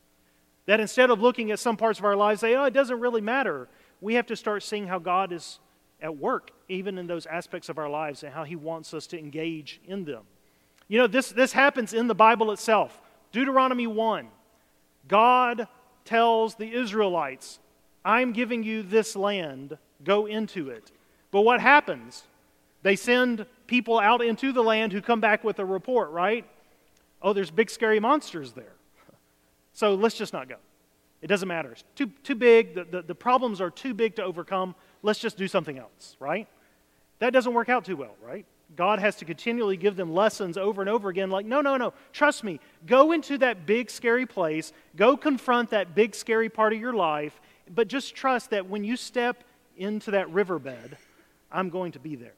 That 0.65 0.79
instead 0.79 1.09
of 1.09 1.21
looking 1.21 1.51
at 1.51 1.59
some 1.59 1.77
parts 1.77 1.99
of 1.99 2.05
our 2.05 2.15
lives, 2.15 2.41
say, 2.41 2.55
oh, 2.55 2.65
it 2.65 2.73
doesn't 2.73 2.99
really 2.99 3.21
matter, 3.21 3.67
we 3.99 4.15
have 4.15 4.27
to 4.27 4.35
start 4.35 4.63
seeing 4.63 4.87
how 4.87 4.99
God 4.99 5.31
is 5.31 5.59
at 6.01 6.17
work, 6.17 6.51
even 6.67 6.97
in 6.97 7.07
those 7.07 7.25
aspects 7.25 7.69
of 7.69 7.77
our 7.77 7.89
lives, 7.89 8.23
and 8.23 8.33
how 8.33 8.43
He 8.43 8.55
wants 8.55 8.93
us 8.93 9.07
to 9.07 9.19
engage 9.19 9.79
in 9.85 10.05
them. 10.05 10.23
You 10.87 10.99
know, 10.99 11.07
this, 11.07 11.29
this 11.29 11.53
happens 11.53 11.93
in 11.93 12.07
the 12.07 12.15
Bible 12.15 12.51
itself. 12.51 13.01
Deuteronomy 13.31 13.87
1. 13.87 14.27
God 15.07 15.67
tells 16.05 16.55
the 16.55 16.73
Israelites, 16.73 17.59
I'm 18.03 18.33
giving 18.33 18.63
you 18.63 18.83
this 18.83 19.15
land, 19.15 19.77
go 20.03 20.25
into 20.25 20.69
it. 20.69 20.91
But 21.29 21.41
what 21.41 21.61
happens? 21.61 22.23
They 22.83 22.95
send 22.95 23.45
people 23.67 23.99
out 23.99 24.23
into 24.23 24.51
the 24.51 24.63
land 24.63 24.91
who 24.91 25.01
come 25.01 25.21
back 25.21 25.43
with 25.43 25.59
a 25.59 25.65
report, 25.65 26.09
right? 26.11 26.45
Oh, 27.21 27.33
there's 27.33 27.51
big 27.51 27.69
scary 27.69 27.99
monsters 27.99 28.53
there. 28.53 28.73
So 29.73 29.95
let's 29.95 30.15
just 30.15 30.33
not 30.33 30.49
go. 30.49 30.55
It 31.21 31.27
doesn't 31.27 31.47
matter. 31.47 31.71
It's 31.71 31.83
too, 31.95 32.07
too 32.23 32.35
big. 32.35 32.75
The, 32.75 32.83
the, 32.83 33.01
the 33.03 33.15
problems 33.15 33.61
are 33.61 33.69
too 33.69 33.93
big 33.93 34.15
to 34.15 34.23
overcome. 34.23 34.75
Let's 35.03 35.19
just 35.19 35.37
do 35.37 35.47
something 35.47 35.77
else, 35.77 36.15
right? 36.19 36.47
That 37.19 37.31
doesn't 37.31 37.53
work 37.53 37.69
out 37.69 37.85
too 37.85 37.95
well, 37.95 38.15
right? 38.23 38.45
God 38.75 38.99
has 38.99 39.17
to 39.17 39.25
continually 39.25 39.77
give 39.77 39.95
them 39.95 40.13
lessons 40.13 40.57
over 40.57 40.81
and 40.81 40.89
over 40.89 41.09
again, 41.09 41.29
like, 41.29 41.45
no, 41.45 41.61
no, 41.61 41.77
no, 41.77 41.93
trust 42.13 42.43
me. 42.43 42.59
Go 42.87 43.11
into 43.11 43.37
that 43.39 43.65
big, 43.65 43.91
scary 43.91 44.25
place. 44.25 44.71
Go 44.95 45.17
confront 45.17 45.71
that 45.71 45.93
big, 45.93 46.15
scary 46.15 46.49
part 46.49 46.73
of 46.73 46.79
your 46.79 46.93
life. 46.93 47.39
But 47.73 47.87
just 47.87 48.15
trust 48.15 48.49
that 48.51 48.67
when 48.67 48.83
you 48.83 48.95
step 48.95 49.43
into 49.77 50.11
that 50.11 50.29
riverbed, 50.31 50.97
I'm 51.51 51.69
going 51.69 51.91
to 51.93 51.99
be 51.99 52.15
there. 52.15 52.33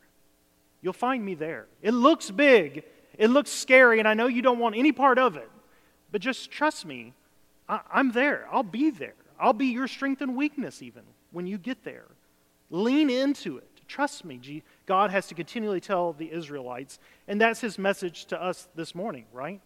You'll 0.81 0.93
find 0.93 1.23
me 1.23 1.35
there. 1.35 1.67
It 1.81 1.91
looks 1.91 2.29
big, 2.29 2.83
it 3.17 3.29
looks 3.29 3.51
scary, 3.51 3.99
and 3.99 4.07
I 4.07 4.15
know 4.15 4.27
you 4.27 4.41
don't 4.41 4.59
want 4.59 4.75
any 4.75 4.91
part 4.91 5.17
of 5.17 5.37
it. 5.37 5.49
But 6.11 6.21
just 6.21 6.51
trust 6.51 6.85
me, 6.85 7.13
I, 7.91 7.99
am 7.99 8.11
there. 8.11 8.47
I'll 8.51 8.63
be 8.63 8.89
there. 8.89 9.15
I'll 9.39 9.53
be 9.53 9.67
your 9.67 9.87
strength 9.87 10.21
and 10.21 10.35
weakness 10.35 10.81
even 10.81 11.03
when 11.31 11.47
you 11.47 11.57
get 11.57 11.83
there. 11.83 12.05
Lean 12.69 13.09
into 13.09 13.57
it. 13.57 13.67
Trust 13.87 14.25
me. 14.25 14.63
God 14.85 15.11
has 15.11 15.27
to 15.27 15.35
continually 15.35 15.79
tell 15.79 16.13
the 16.13 16.31
Israelites, 16.31 16.99
and 17.27 17.39
that's 17.39 17.61
his 17.61 17.77
message 17.77 18.25
to 18.25 18.41
us 18.41 18.67
this 18.75 18.95
morning, 18.95 19.25
right? 19.31 19.61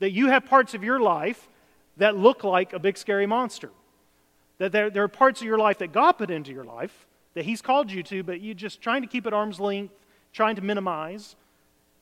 That 0.00 0.10
you 0.10 0.26
have 0.26 0.44
parts 0.44 0.74
of 0.74 0.82
your 0.82 1.00
life 1.00 1.48
that 1.96 2.16
look 2.16 2.44
like 2.44 2.72
a 2.72 2.78
big 2.78 2.98
scary 2.98 3.26
monster. 3.26 3.70
That 4.58 4.72
there, 4.72 4.90
there 4.90 5.02
are 5.04 5.08
parts 5.08 5.40
of 5.40 5.46
your 5.46 5.58
life 5.58 5.78
that 5.78 5.92
God 5.92 6.12
put 6.12 6.30
into 6.30 6.52
your 6.52 6.64
life 6.64 7.06
that 7.34 7.44
He's 7.44 7.62
called 7.62 7.90
you 7.90 8.02
to, 8.04 8.22
but 8.22 8.40
you're 8.40 8.54
just 8.54 8.80
trying 8.80 9.02
to 9.02 9.08
keep 9.08 9.26
at 9.26 9.32
arm's 9.32 9.60
length, 9.60 9.94
trying 10.32 10.56
to 10.56 10.62
minimize. 10.62 11.36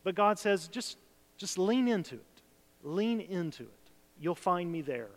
But 0.05 0.15
God 0.15 0.39
says, 0.39 0.69
just, 0.69 0.97
just 1.37 1.59
lean 1.59 1.89
into 1.89 2.17
it. 2.17 2.43
Lean 2.83 3.21
into 3.21 3.65
it. 3.65 3.91
You'll 4.21 4.35
find 4.35 4.71
me 4.71 4.83
there. 4.83 5.09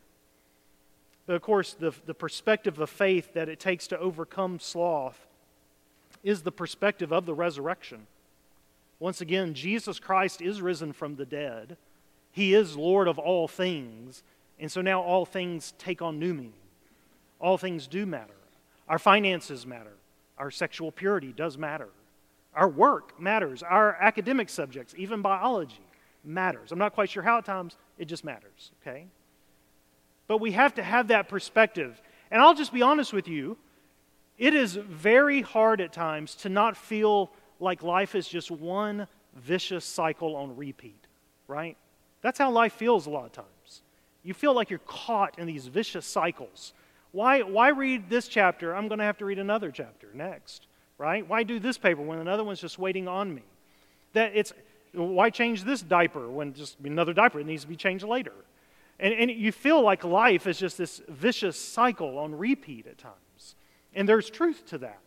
But 1.26 1.36
of 1.36 1.42
course, 1.42 1.74
the, 1.74 1.94
the 2.06 2.14
perspective 2.14 2.80
of 2.80 2.90
faith 2.90 3.34
that 3.34 3.50
it 3.50 3.60
takes 3.60 3.88
to 3.88 4.00
overcome 4.00 4.60
sloth 4.60 5.28
is 6.24 6.44
the 6.44 6.52
perspective 6.52 7.12
of 7.12 7.26
the 7.26 7.34
resurrection. 7.34 8.08
Once 9.00 9.22
again, 9.22 9.54
Jesus 9.54 10.00
Christ 10.00 10.42
is 10.42 10.62
risen 10.62 10.94
from 10.94 11.16
the 11.16 11.26
dead. 11.26 11.78
He 12.32 12.54
is 12.54 12.78
Lord 12.78 13.08
of 13.08 13.20
all 13.20 13.48
things. 13.48 14.24
And 14.60 14.72
so 14.72 14.82
now 14.82 15.02
all 15.02 15.26
things 15.26 15.74
take 15.78 16.02
on 16.02 16.20
new 16.20 16.34
meaning. 16.34 16.54
All 17.40 17.58
things 17.58 17.88
do 17.88 18.06
matter. 18.06 18.34
Our 18.88 19.00
finances 19.00 19.66
matter. 19.66 19.94
Our 20.38 20.52
sexual 20.52 20.92
purity 20.92 21.34
does 21.36 21.58
matter. 21.58 21.90
Our 22.54 22.70
work 22.70 23.20
matters. 23.20 23.64
Our 23.64 23.96
academic 23.96 24.50
subjects, 24.50 24.94
even 24.98 25.22
biology, 25.22 25.86
matters. 26.24 26.72
I'm 26.72 26.80
not 26.80 26.94
quite 26.94 27.10
sure 27.10 27.24
how 27.24 27.38
at 27.38 27.46
times, 27.46 27.78
it 27.98 28.06
just 28.06 28.24
matters, 28.24 28.72
okay? 28.82 29.08
But 30.28 30.40
we 30.40 30.52
have 30.52 30.76
to 30.76 30.84
have 30.84 31.10
that 31.10 31.30
perspective. 31.30 32.02
And 32.32 32.42
I'll 32.42 32.56
just 32.56 32.74
be 32.74 32.82
honest 32.82 33.14
with 33.14 33.28
you, 33.28 33.58
it 34.38 34.54
is 34.54 34.76
very 34.76 35.42
hard 35.42 35.82
at 35.82 35.94
times 35.94 36.36
to 36.36 36.50
not 36.50 36.76
feel 36.76 37.32
like 37.60 37.84
life 37.84 38.16
is 38.16 38.28
just 38.28 38.52
one 38.52 39.08
vicious 39.36 39.86
cycle 39.86 40.36
on 40.36 40.56
repeat, 40.56 41.08
right? 41.48 41.78
That's 42.22 42.40
how 42.40 42.52
life 42.52 42.74
feels 42.74 43.06
a 43.06 43.10
lot 43.10 43.26
of 43.26 43.32
times. 43.32 43.82
You 44.24 44.34
feel 44.34 44.54
like 44.54 44.70
you're 44.70 44.80
caught 44.80 45.38
in 45.38 45.46
these 45.46 45.68
vicious 45.68 46.06
cycles. 46.06 46.74
Why, 47.12 47.44
why 47.44 47.70
read 47.70 48.10
this 48.10 48.28
chapter? 48.28 48.76
I'm 48.76 48.88
going 48.88 49.00
to 49.00 49.06
have 49.06 49.18
to 49.20 49.26
read 49.26 49.40
another 49.40 49.72
chapter 49.72 50.08
next, 50.14 50.68
right? 50.98 51.26
Why 51.28 51.44
do 51.44 51.60
this 51.60 51.78
paper 51.78 52.02
when 52.02 52.20
another 52.20 52.44
one's 52.44 52.60
just 52.60 52.80
waiting 52.80 53.08
on 53.08 53.34
me? 53.34 53.44
That 54.14 54.32
it's 54.36 54.52
why 54.94 55.30
change 55.30 55.64
this 55.64 55.82
diaper 55.82 56.28
when 56.28 56.54
just 56.54 56.78
another 56.84 57.14
diaper 57.14 57.44
needs 57.44 57.64
to 57.64 57.68
be 57.68 57.76
changed 57.76 58.04
later? 58.04 58.34
And, 58.99 59.13
and 59.13 59.31
you 59.31 59.51
feel 59.51 59.81
like 59.81 60.03
life 60.03 60.47
is 60.47 60.58
just 60.58 60.77
this 60.77 61.01
vicious 61.08 61.60
cycle 61.60 62.17
on 62.17 62.36
repeat 62.36 62.88
at 62.88 62.97
times. 62.97 63.55
And 63.93 64.08
there's 64.08 64.29
truth 64.29 64.65
to 64.67 64.77
that. 64.79 64.99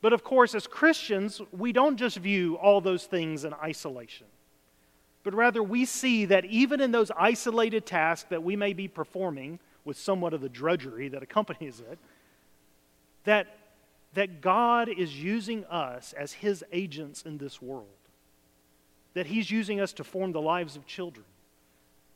But 0.00 0.12
of 0.12 0.24
course, 0.24 0.54
as 0.54 0.66
Christians, 0.66 1.40
we 1.52 1.72
don't 1.72 1.96
just 1.96 2.16
view 2.16 2.56
all 2.56 2.80
those 2.80 3.04
things 3.04 3.44
in 3.44 3.54
isolation, 3.54 4.26
but 5.22 5.32
rather 5.32 5.62
we 5.62 5.84
see 5.84 6.24
that 6.24 6.44
even 6.46 6.80
in 6.80 6.90
those 6.90 7.12
isolated 7.16 7.86
tasks 7.86 8.28
that 8.30 8.42
we 8.42 8.56
may 8.56 8.72
be 8.72 8.88
performing, 8.88 9.60
with 9.84 9.98
somewhat 9.98 10.34
of 10.34 10.40
the 10.40 10.48
drudgery 10.48 11.08
that 11.08 11.22
accompanies 11.22 11.80
it, 11.80 11.98
that, 13.24 13.56
that 14.14 14.40
God 14.40 14.88
is 14.88 15.22
using 15.22 15.64
us 15.66 16.12
as 16.12 16.32
His 16.32 16.64
agents 16.72 17.22
in 17.22 17.38
this 17.38 17.60
world. 17.60 17.86
That 19.14 19.26
He's 19.26 19.50
using 19.50 19.80
us 19.80 19.92
to 19.94 20.04
form 20.04 20.32
the 20.32 20.40
lives 20.40 20.76
of 20.76 20.86
children. 20.86 21.26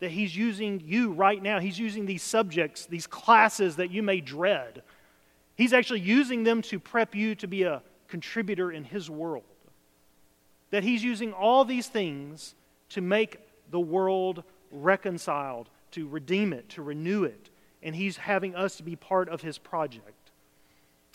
That 0.01 0.11
He's 0.11 0.37
using 0.37 0.83
you 0.85 1.13
right 1.13 1.43
now. 1.43 1.59
He's 1.59 1.79
using 1.79 2.07
these 2.07 2.23
subjects, 2.23 2.87
these 2.87 3.07
classes 3.07 3.77
that 3.77 3.91
you 3.91 4.03
may 4.03 4.21
dread. 4.21 4.83
He's 5.57 5.73
actually 5.73 6.01
using 6.01 6.45
them 6.45 6.63
to 6.63 6.79
prep 6.79 7.15
you 7.15 7.35
to 7.37 7.47
be 7.47 7.63
a 7.63 7.83
contributor 8.09 8.71
in 8.71 8.85
His 8.85 9.09
world. 9.09 9.45
That 10.71 10.83
He's 10.83 11.03
using 11.03 11.33
all 11.33 11.65
these 11.65 11.89
things 11.89 12.55
to 12.91 13.01
make 13.01 13.39
the 13.71 13.81
world 13.81 14.43
reconciled, 14.71 15.69
to 15.93 16.09
redeem 16.09 16.53
it, 16.53 16.69
to 16.71 16.83
renew 16.83 17.25
it, 17.25 17.51
and 17.83 17.95
he's 17.95 18.17
having 18.17 18.55
us 18.55 18.77
to 18.77 18.83
be 18.83 18.97
part 18.97 19.29
of 19.29 19.43
his 19.43 19.59
project. 19.59 20.31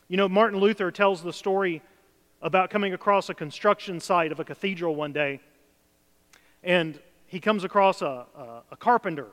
You 0.08 0.18
know, 0.18 0.28
Martin 0.28 0.60
Luther 0.60 0.92
tells 0.92 1.22
the 1.22 1.34
story 1.34 1.82
about 2.42 2.70
coming 2.70 2.94
across 2.94 3.30
a 3.30 3.34
construction 3.34 4.00
site 4.00 4.32
of 4.32 4.40
a 4.40 4.44
cathedral 4.44 4.96
one 4.96 5.14
day, 5.14 5.40
and 6.64 7.00
he 7.32 7.40
comes 7.40 7.64
across 7.64 8.02
a, 8.02 8.26
a, 8.36 8.62
a 8.74 8.76
carpenter, 8.76 9.28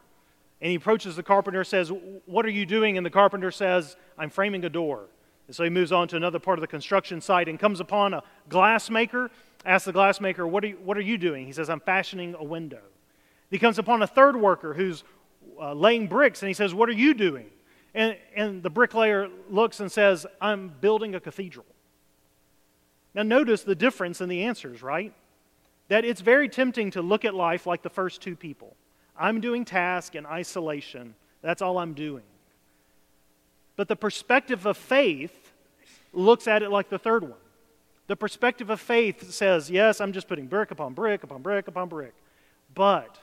and 0.61 0.71
he 0.71 0.77
approaches 0.77 1.17
the 1.17 1.23
carpenter, 1.25 1.65
says, 1.65 1.91
What 2.27 2.47
are 2.47 2.51
you 2.51 2.65
doing? 2.65 2.97
And 2.97 3.05
the 3.05 3.11
carpenter 3.11 3.51
says, 3.51 3.97
I'm 4.17 4.31
framing 4.31 4.65
a 4.65 4.71
door. 4.71 5.07
And 5.49 5.57
so 5.57 5.65
he 5.65 5.71
moves 5.71 5.91
on 5.91 6.07
to 6.09 6.17
another 6.17 6.39
part 6.39 6.59
of 6.59 6.61
the 6.61 6.69
construction 6.69 7.21
site 7.21 7.49
and 7.49 7.59
comes 7.59 7.81
upon 7.81 8.15
a 8.15 8.23
glassmaker, 8.49 9.31
asks 9.65 9.87
the 9.87 9.93
glassmaker, 9.93 10.49
what 10.49 10.63
are, 10.63 10.69
you, 10.69 10.79
what 10.85 10.97
are 10.97 11.01
you 11.01 11.19
doing? 11.19 11.45
He 11.47 11.53
says, 11.53 11.69
I'm 11.69 11.81
fashioning 11.81 12.37
a 12.39 12.45
window. 12.45 12.83
He 13.51 13.59
comes 13.59 13.81
upon 13.81 14.01
a 14.03 14.07
third 14.07 14.37
worker 14.37 14.75
who's 14.75 15.03
uh, 15.61 15.73
laying 15.73 16.07
bricks, 16.07 16.41
and 16.41 16.47
he 16.47 16.55
says, 16.55 16.73
What 16.73 16.89
are 16.89 16.93
you 16.93 17.15
doing? 17.15 17.47
And, 17.95 18.17
and 18.37 18.63
the 18.63 18.71
bricklayer 18.71 19.29
looks 19.51 19.81
and 19.81 19.91
says, 19.91 20.25
I'm 20.41 20.69
building 20.81 21.17
a 21.17 21.21
cathedral. 21.21 21.67
Now, 23.13 23.25
notice 23.25 23.65
the 23.65 23.75
difference 23.75 24.21
in 24.21 24.29
the 24.29 24.45
answers, 24.45 24.85
right? 24.85 25.13
That 25.88 26.05
it's 26.05 26.20
very 26.20 26.48
tempting 26.48 26.90
to 26.92 27.03
look 27.03 27.24
at 27.24 27.35
life 27.35 27.66
like 27.66 27.83
the 27.83 27.90
first 27.90 28.20
two 28.20 28.37
people. 28.37 28.77
I'm 29.18 29.40
doing 29.40 29.64
task 29.64 30.14
in 30.14 30.27
isolation. 30.27 31.14
That's 31.42 31.62
all 31.62 31.79
I'm 31.79 31.94
doing. 31.94 32.24
But 33.77 33.88
the 33.88 33.96
perspective 33.96 34.66
of 34.66 34.77
faith 34.77 35.53
looks 36.12 36.46
at 36.46 36.62
it 36.62 36.70
like 36.70 36.88
the 36.88 36.98
third 36.98 37.22
one. 37.22 37.38
The 38.07 38.16
perspective 38.16 38.70
of 38.70 38.81
faith 38.81 39.31
says, 39.31 39.70
yes, 39.70 40.01
I'm 40.01 40.12
just 40.12 40.29
putting 40.29 40.46
brick 40.46 40.70
upon 40.70 40.94
brick 40.94 41.22
upon 41.22 41.42
brick 41.42 41.68
upon 41.68 41.88
brick, 41.88 42.14
but 42.74 43.18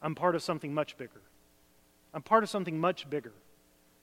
I'm 0.00 0.14
part 0.14 0.34
of 0.34 0.42
something 0.42 0.72
much 0.72 0.96
bigger. 0.96 1.20
I'm 2.14 2.22
part 2.22 2.42
of 2.42 2.50
something 2.50 2.78
much 2.78 3.08
bigger. 3.08 3.32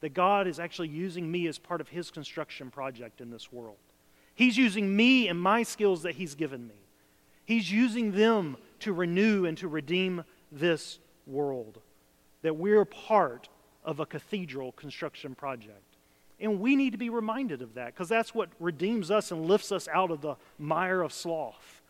That 0.01 0.13
God 0.13 0.47
is 0.47 0.59
actually 0.59 0.87
using 0.87 1.29
me 1.29 1.47
as 1.47 1.59
part 1.59 1.81
of 1.81 1.89
His 1.89 2.09
construction 2.11 2.71
project 2.71 3.19
in 3.19 3.31
this 3.31 3.51
world. 3.51 3.75
He's 4.33 4.55
using 4.57 4.95
me 4.95 5.27
and 5.27 5.39
my 5.39 5.63
skills 5.63 6.03
that 6.03 6.15
He's 6.15 6.35
given 6.35 6.67
me. 6.67 6.75
He's 7.49 7.71
using 7.71 8.12
them 8.12 8.57
to 8.81 8.93
renew 8.93 9.47
and 9.47 9.57
to 9.57 9.67
redeem 9.67 10.23
this 10.51 10.99
world. 11.25 11.79
That 12.43 12.57
we're 12.57 12.85
part 12.85 13.49
of 13.83 13.99
a 13.99 14.05
cathedral 14.05 14.71
construction 14.73 15.33
project. 15.33 15.81
And 16.39 16.59
we 16.59 16.75
need 16.75 16.91
to 16.91 16.99
be 16.99 17.09
reminded 17.09 17.63
of 17.63 17.73
that 17.73 17.88
because 17.88 18.07
that's 18.07 18.35
what 18.35 18.49
redeems 18.59 19.09
us 19.09 19.31
and 19.31 19.47
lifts 19.47 19.71
us 19.71 19.88
out 19.88 20.12
of 20.12 20.21
the 20.21 20.35
mire 20.59 21.01
of 21.01 21.12
sloth. 21.12 21.81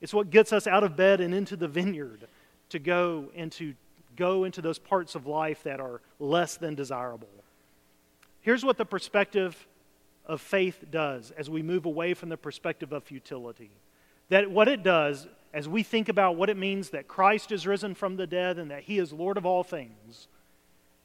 It's 0.00 0.14
what 0.14 0.30
gets 0.30 0.52
us 0.52 0.68
out 0.68 0.84
of 0.84 0.94
bed 0.94 1.20
and 1.20 1.34
into 1.34 1.56
the 1.56 1.66
vineyard 1.66 2.28
to 2.68 2.78
go 2.78 3.24
and 3.34 3.50
to 3.52 3.74
go 4.14 4.44
into 4.44 4.62
those 4.62 4.78
parts 4.78 5.16
of 5.16 5.26
life 5.26 5.64
that 5.64 5.80
are 5.80 6.00
less 6.20 6.56
than 6.58 6.76
desirable. 6.76 7.26
Here's 8.40 8.64
what 8.64 8.78
the 8.78 8.84
perspective 8.84 9.66
of 10.26 10.40
faith 10.40 10.84
does 10.92 11.32
as 11.32 11.50
we 11.50 11.60
move 11.60 11.86
away 11.86 12.14
from 12.14 12.28
the 12.28 12.36
perspective 12.36 12.92
of 12.92 13.02
futility. 13.02 13.72
That 14.28 14.50
what 14.50 14.68
it 14.68 14.82
does, 14.82 15.26
as 15.52 15.68
we 15.68 15.82
think 15.82 16.08
about 16.08 16.36
what 16.36 16.48
it 16.48 16.56
means 16.56 16.90
that 16.90 17.08
Christ 17.08 17.52
is 17.52 17.66
risen 17.66 17.94
from 17.94 18.16
the 18.16 18.26
dead 18.26 18.58
and 18.58 18.70
that 18.70 18.84
he 18.84 18.98
is 18.98 19.12
Lord 19.12 19.36
of 19.36 19.44
all 19.44 19.62
things, 19.62 20.28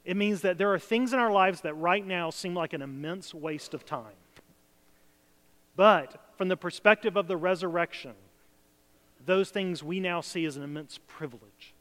it 0.04 0.16
means 0.16 0.40
that 0.40 0.56
there 0.56 0.72
are 0.72 0.78
things 0.78 1.12
in 1.12 1.18
our 1.18 1.30
lives 1.30 1.60
that 1.62 1.74
right 1.74 2.06
now 2.06 2.30
seem 2.30 2.54
like 2.54 2.72
an 2.72 2.80
immense 2.80 3.34
waste 3.34 3.74
of 3.74 3.84
time. 3.84 4.16
But 5.76 6.32
from 6.36 6.48
the 6.48 6.56
perspective 6.56 7.16
of 7.16 7.28
the 7.28 7.36
resurrection, 7.36 8.14
those 9.26 9.50
things 9.50 9.82
we 9.82 10.00
now 10.00 10.22
see 10.22 10.46
as 10.46 10.56
an 10.56 10.62
immense 10.62 10.98
privilege. 11.06 11.74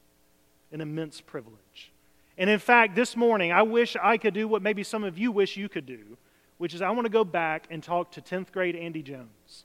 An 0.71 0.81
immense 0.81 1.21
privilege. 1.21 1.91
And 2.37 2.49
in 2.49 2.59
fact, 2.59 2.95
this 2.95 3.15
morning, 3.15 3.51
I 3.51 3.61
wish 3.61 3.95
I 4.01 4.17
could 4.17 4.33
do 4.33 4.47
what 4.47 4.61
maybe 4.61 4.83
some 4.83 5.03
of 5.03 5.17
you 5.17 5.31
wish 5.31 5.57
you 5.57 5.69
could 5.69 5.85
do, 5.85 6.17
which 6.57 6.73
is 6.73 6.81
I 6.81 6.89
want 6.89 7.05
to 7.05 7.11
go 7.11 7.23
back 7.23 7.65
and 7.71 7.81
talk 7.81 8.11
to 8.11 8.21
10th 8.21 8.51
grade 8.51 8.75
Andy 8.75 9.01
Jones. 9.01 9.63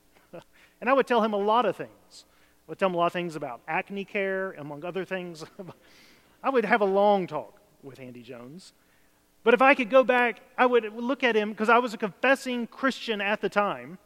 And 0.83 0.89
I 0.89 0.93
would 0.93 1.07
tell 1.07 1.23
him 1.23 1.31
a 1.31 1.37
lot 1.37 1.65
of 1.65 1.77
things. 1.77 2.25
I 2.67 2.71
would 2.71 2.77
tell 2.77 2.89
him 2.89 2.95
a 2.95 2.97
lot 2.97 3.05
of 3.05 3.13
things 3.13 3.37
about 3.37 3.61
acne 3.69 4.03
care, 4.03 4.51
among 4.51 4.83
other 4.83 5.05
things. 5.05 5.45
I 6.43 6.49
would 6.49 6.65
have 6.65 6.81
a 6.81 6.85
long 6.85 7.25
talk 7.25 7.61
with 7.81 8.01
Andy 8.01 8.21
Jones. 8.21 8.73
But 9.45 9.53
if 9.53 9.61
I 9.61 9.75
could 9.75 9.89
go 9.89 10.03
back, 10.03 10.41
I 10.57 10.65
would 10.65 10.93
look 10.93 11.23
at 11.23 11.37
him 11.37 11.51
because 11.51 11.69
I 11.69 11.77
was 11.77 11.93
a 11.93 11.97
confessing 11.97 12.67
Christian 12.67 13.21
at 13.21 13.39
the 13.39 13.47
time. 13.47 13.97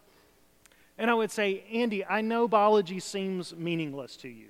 And 1.00 1.10
I 1.10 1.16
would 1.16 1.32
say, 1.32 1.64
Andy, 1.74 2.06
I 2.06 2.22
know 2.22 2.48
biology 2.48 3.00
seems 3.00 3.56
meaningless 3.56 4.16
to 4.18 4.30
you. 4.30 4.50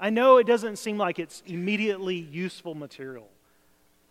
I 0.00 0.08
know 0.08 0.38
it 0.38 0.46
doesn't 0.46 0.76
seem 0.76 0.96
like 0.96 1.18
it's 1.18 1.42
immediately 1.44 2.16
useful 2.16 2.74
material. 2.74 3.28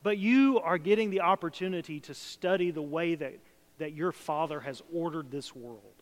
But 0.03 0.19
you 0.19 0.59
are 0.59 0.77
getting 0.77 1.09
the 1.09 1.21
opportunity 1.21 2.01
to 2.01 2.13
study 2.13 2.69
the 2.69 2.83
way 2.83 3.15
that, 3.15 3.33
that 3.79 3.93
your 3.93 4.11
Father 4.11 4.59
has 4.59 4.83
ordered 4.93 5.31
this 5.31 5.55
world. 5.55 6.00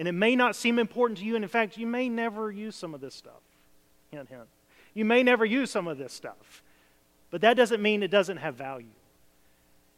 And 0.00 0.08
it 0.08 0.12
may 0.12 0.34
not 0.34 0.56
seem 0.56 0.78
important 0.78 1.18
to 1.18 1.26
you, 1.26 1.34
and 1.36 1.44
in 1.44 1.48
fact, 1.50 1.76
you 1.76 1.86
may 1.86 2.08
never 2.08 2.50
use 2.50 2.74
some 2.74 2.94
of 2.94 3.02
this 3.02 3.14
stuff. 3.14 3.42
Hint, 4.10 4.30
hint. 4.30 4.48
You 4.94 5.04
may 5.04 5.22
never 5.22 5.44
use 5.44 5.70
some 5.70 5.86
of 5.86 5.98
this 5.98 6.14
stuff. 6.14 6.62
But 7.30 7.42
that 7.42 7.52
doesn't 7.52 7.82
mean 7.82 8.02
it 8.02 8.10
doesn't 8.10 8.38
have 8.38 8.54
value. 8.54 8.94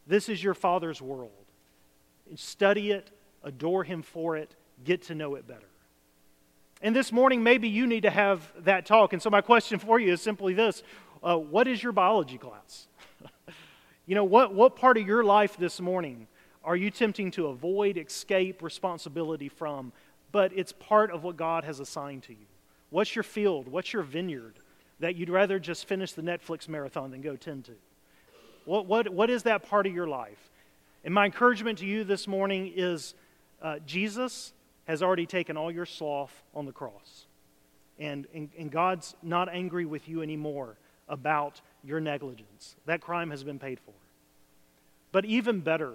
This 0.08 0.28
is 0.28 0.42
your 0.42 0.54
Father's 0.54 1.00
world. 1.00 1.30
Study 2.34 2.90
it, 2.90 3.12
adore 3.44 3.84
Him 3.84 4.02
for 4.02 4.36
it, 4.36 4.56
get 4.82 5.02
to 5.02 5.14
know 5.14 5.36
it 5.36 5.46
better. 5.46 5.68
And 6.82 6.96
this 6.96 7.12
morning, 7.12 7.44
maybe 7.44 7.68
you 7.68 7.86
need 7.86 8.02
to 8.02 8.10
have 8.10 8.42
that 8.64 8.84
talk. 8.86 9.12
And 9.12 9.22
so, 9.22 9.30
my 9.30 9.40
question 9.40 9.78
for 9.78 10.00
you 10.00 10.12
is 10.12 10.20
simply 10.20 10.52
this 10.52 10.82
uh, 11.22 11.38
What 11.38 11.68
is 11.68 11.80
your 11.80 11.92
biology 11.92 12.38
class? 12.38 12.88
you 14.06 14.16
know, 14.16 14.24
what, 14.24 14.52
what 14.52 14.74
part 14.74 14.98
of 14.98 15.06
your 15.06 15.22
life 15.22 15.56
this 15.56 15.80
morning 15.80 16.26
are 16.64 16.77
you 16.77 16.90
tempting 16.90 17.31
to 17.33 17.48
avoid, 17.48 17.96
escape 17.96 18.62
responsibility 18.62 19.48
from, 19.48 19.92
but 20.31 20.53
it's 20.55 20.72
part 20.72 21.11
of 21.11 21.25
what 21.25 21.37
God 21.37 21.64
has 21.64 21.81
assigned 21.81 22.22
to 22.25 22.33
you? 22.33 22.46
What's 22.90 23.16
your 23.16 23.22
field? 23.22 23.68
What's 23.68 23.92
your 23.92 24.03
vineyard 24.03 24.55
that 25.01 25.16
you'd 25.16 25.31
rather 25.31 25.59
just 25.59 25.87
finish 25.87 26.12
the 26.12 26.22
Netflix 26.22 26.68
marathon 26.68 27.11
than 27.11 27.20
go 27.20 27.37
tend 27.37 27.64
to? 27.64 27.72
What, 28.64 28.87
what, 28.87 29.09
what 29.09 29.31
is 29.31 29.42
that 29.44 29.68
part 29.68 29.87
of 29.87 29.94
your 29.94 30.07
life? 30.07 30.51
And 31.05 31.12
my 31.12 31.25
encouragement 31.25 31.79
to 31.79 31.87
you 31.87 32.05
this 32.05 32.29
morning 32.29 32.72
is 32.77 33.14
uh, 33.61 33.79
Jesus 33.87 34.53
has 34.85 35.03
already 35.03 35.27
taken 35.27 35.57
all 35.57 35.70
your 35.70 35.87
sloth 35.87 36.42
on 36.55 36.66
the 36.66 36.72
cross. 36.72 37.27
And, 37.98 38.27
and, 38.35 38.51
and 38.59 38.70
God's 38.70 39.14
not 39.22 39.48
angry 39.48 39.85
with 39.85 40.09
you 40.09 40.22
anymore 40.22 40.77
about 41.09 41.61
your 41.85 42.01
negligence. 42.01 42.77
That 42.87 43.01
crime 43.01 43.31
has 43.31 43.42
been 43.42 43.59
paid 43.59 43.81
for. 43.81 43.94
But 45.12 45.25
even 45.25 45.61
better, 45.61 45.92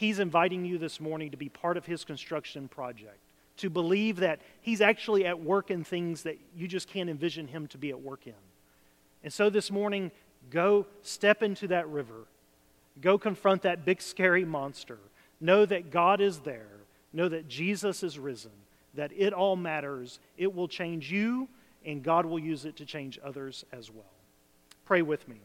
He's 0.00 0.18
inviting 0.18 0.64
you 0.64 0.78
this 0.78 0.98
morning 0.98 1.30
to 1.32 1.36
be 1.36 1.50
part 1.50 1.76
of 1.76 1.84
His 1.84 2.04
construction 2.04 2.68
project, 2.68 3.18
to 3.58 3.68
believe 3.68 4.16
that 4.20 4.40
He's 4.62 4.80
actually 4.80 5.26
at 5.26 5.42
work 5.42 5.70
in 5.70 5.84
things 5.84 6.22
that 6.22 6.38
you 6.56 6.66
just 6.66 6.88
can't 6.88 7.10
envision 7.10 7.46
Him 7.46 7.66
to 7.66 7.76
be 7.76 7.90
at 7.90 8.00
work 8.00 8.26
in. 8.26 8.32
And 9.22 9.30
so 9.30 9.50
this 9.50 9.70
morning, 9.70 10.10
go 10.48 10.86
step 11.02 11.42
into 11.42 11.68
that 11.68 11.86
river. 11.86 12.24
Go 13.02 13.18
confront 13.18 13.60
that 13.60 13.84
big, 13.84 14.00
scary 14.00 14.42
monster. 14.42 14.96
Know 15.38 15.66
that 15.66 15.90
God 15.90 16.22
is 16.22 16.38
there. 16.38 16.78
Know 17.12 17.28
that 17.28 17.46
Jesus 17.46 18.02
is 18.02 18.18
risen, 18.18 18.52
that 18.94 19.10
it 19.14 19.34
all 19.34 19.54
matters. 19.54 20.18
It 20.38 20.54
will 20.54 20.68
change 20.68 21.12
you, 21.12 21.46
and 21.84 22.02
God 22.02 22.24
will 22.24 22.38
use 22.38 22.64
it 22.64 22.76
to 22.76 22.86
change 22.86 23.18
others 23.22 23.66
as 23.70 23.90
well. 23.90 24.14
Pray 24.86 25.02
with 25.02 25.28
me. 25.28 25.42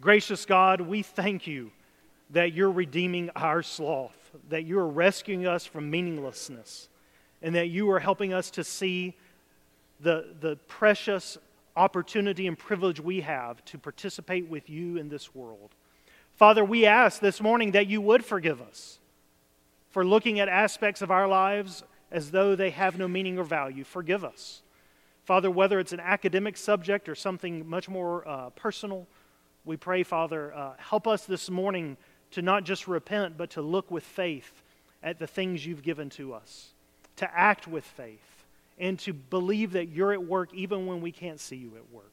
Gracious 0.00 0.46
God, 0.46 0.80
we 0.80 1.02
thank 1.02 1.48
you 1.48 1.72
that 2.30 2.52
you're 2.52 2.70
redeeming 2.70 3.30
our 3.36 3.62
sloth, 3.62 4.30
that 4.48 4.64
you 4.64 4.78
are 4.78 4.88
rescuing 4.88 5.46
us 5.46 5.64
from 5.64 5.90
meaninglessness, 5.90 6.88
and 7.42 7.54
that 7.54 7.68
you 7.68 7.90
are 7.90 8.00
helping 8.00 8.34
us 8.34 8.50
to 8.50 8.64
see 8.64 9.14
the, 10.00 10.34
the 10.40 10.56
precious 10.68 11.38
opportunity 11.76 12.46
and 12.46 12.58
privilege 12.58 13.00
we 13.00 13.20
have 13.20 13.64
to 13.64 13.78
participate 13.78 14.48
with 14.48 14.68
you 14.68 14.96
in 14.96 15.08
this 15.08 15.34
world. 15.34 15.70
Father, 16.34 16.64
we 16.64 16.86
ask 16.86 17.20
this 17.20 17.40
morning 17.40 17.72
that 17.72 17.86
you 17.86 18.00
would 18.00 18.24
forgive 18.24 18.60
us 18.60 18.98
for 19.90 20.04
looking 20.04 20.40
at 20.40 20.48
aspects 20.48 21.02
of 21.02 21.10
our 21.10 21.26
lives 21.26 21.82
as 22.10 22.30
though 22.30 22.54
they 22.54 22.70
have 22.70 22.98
no 22.98 23.08
meaning 23.08 23.38
or 23.38 23.44
value. 23.44 23.84
Forgive 23.84 24.24
us. 24.24 24.62
Father, 25.24 25.50
whether 25.50 25.78
it's 25.78 25.92
an 25.92 26.00
academic 26.00 26.56
subject 26.56 27.08
or 27.08 27.14
something 27.14 27.68
much 27.68 27.88
more 27.88 28.26
uh, 28.26 28.50
personal, 28.50 29.06
we 29.64 29.76
pray, 29.76 30.02
Father, 30.02 30.54
uh, 30.54 30.72
help 30.78 31.06
us 31.06 31.26
this 31.26 31.50
morning 31.50 31.96
to 32.32 32.42
not 32.42 32.64
just 32.64 32.88
repent, 32.88 33.36
but 33.36 33.50
to 33.50 33.62
look 33.62 33.90
with 33.90 34.04
faith 34.04 34.62
at 35.02 35.18
the 35.18 35.26
things 35.26 35.64
you've 35.64 35.82
given 35.82 36.10
to 36.10 36.34
us, 36.34 36.70
to 37.16 37.30
act 37.36 37.66
with 37.66 37.84
faith, 37.84 38.44
and 38.78 38.98
to 39.00 39.12
believe 39.12 39.72
that 39.72 39.88
you're 39.88 40.12
at 40.12 40.24
work 40.24 40.52
even 40.54 40.86
when 40.86 41.00
we 41.00 41.12
can't 41.12 41.40
see 41.40 41.56
you 41.56 41.72
at 41.76 41.92
work. 41.92 42.12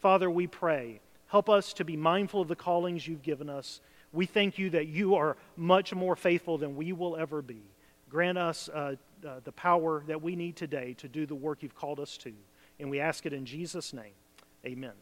Father, 0.00 0.30
we 0.30 0.46
pray, 0.46 1.00
help 1.28 1.48
us 1.48 1.72
to 1.74 1.84
be 1.84 1.96
mindful 1.96 2.42
of 2.42 2.48
the 2.48 2.56
callings 2.56 3.06
you've 3.06 3.22
given 3.22 3.48
us. 3.48 3.80
We 4.12 4.26
thank 4.26 4.58
you 4.58 4.70
that 4.70 4.86
you 4.86 5.16
are 5.16 5.36
much 5.56 5.94
more 5.94 6.14
faithful 6.14 6.58
than 6.58 6.76
we 6.76 6.92
will 6.92 7.16
ever 7.16 7.42
be. 7.42 7.62
Grant 8.08 8.38
us 8.38 8.68
uh, 8.68 8.94
uh, 9.26 9.40
the 9.42 9.52
power 9.52 10.04
that 10.06 10.22
we 10.22 10.36
need 10.36 10.54
today 10.54 10.94
to 10.98 11.08
do 11.08 11.26
the 11.26 11.34
work 11.34 11.62
you've 11.62 11.74
called 11.74 11.98
us 11.98 12.16
to. 12.18 12.32
And 12.78 12.90
we 12.90 13.00
ask 13.00 13.26
it 13.26 13.32
in 13.32 13.44
Jesus' 13.46 13.92
name. 13.92 14.12
Amen. 14.64 14.92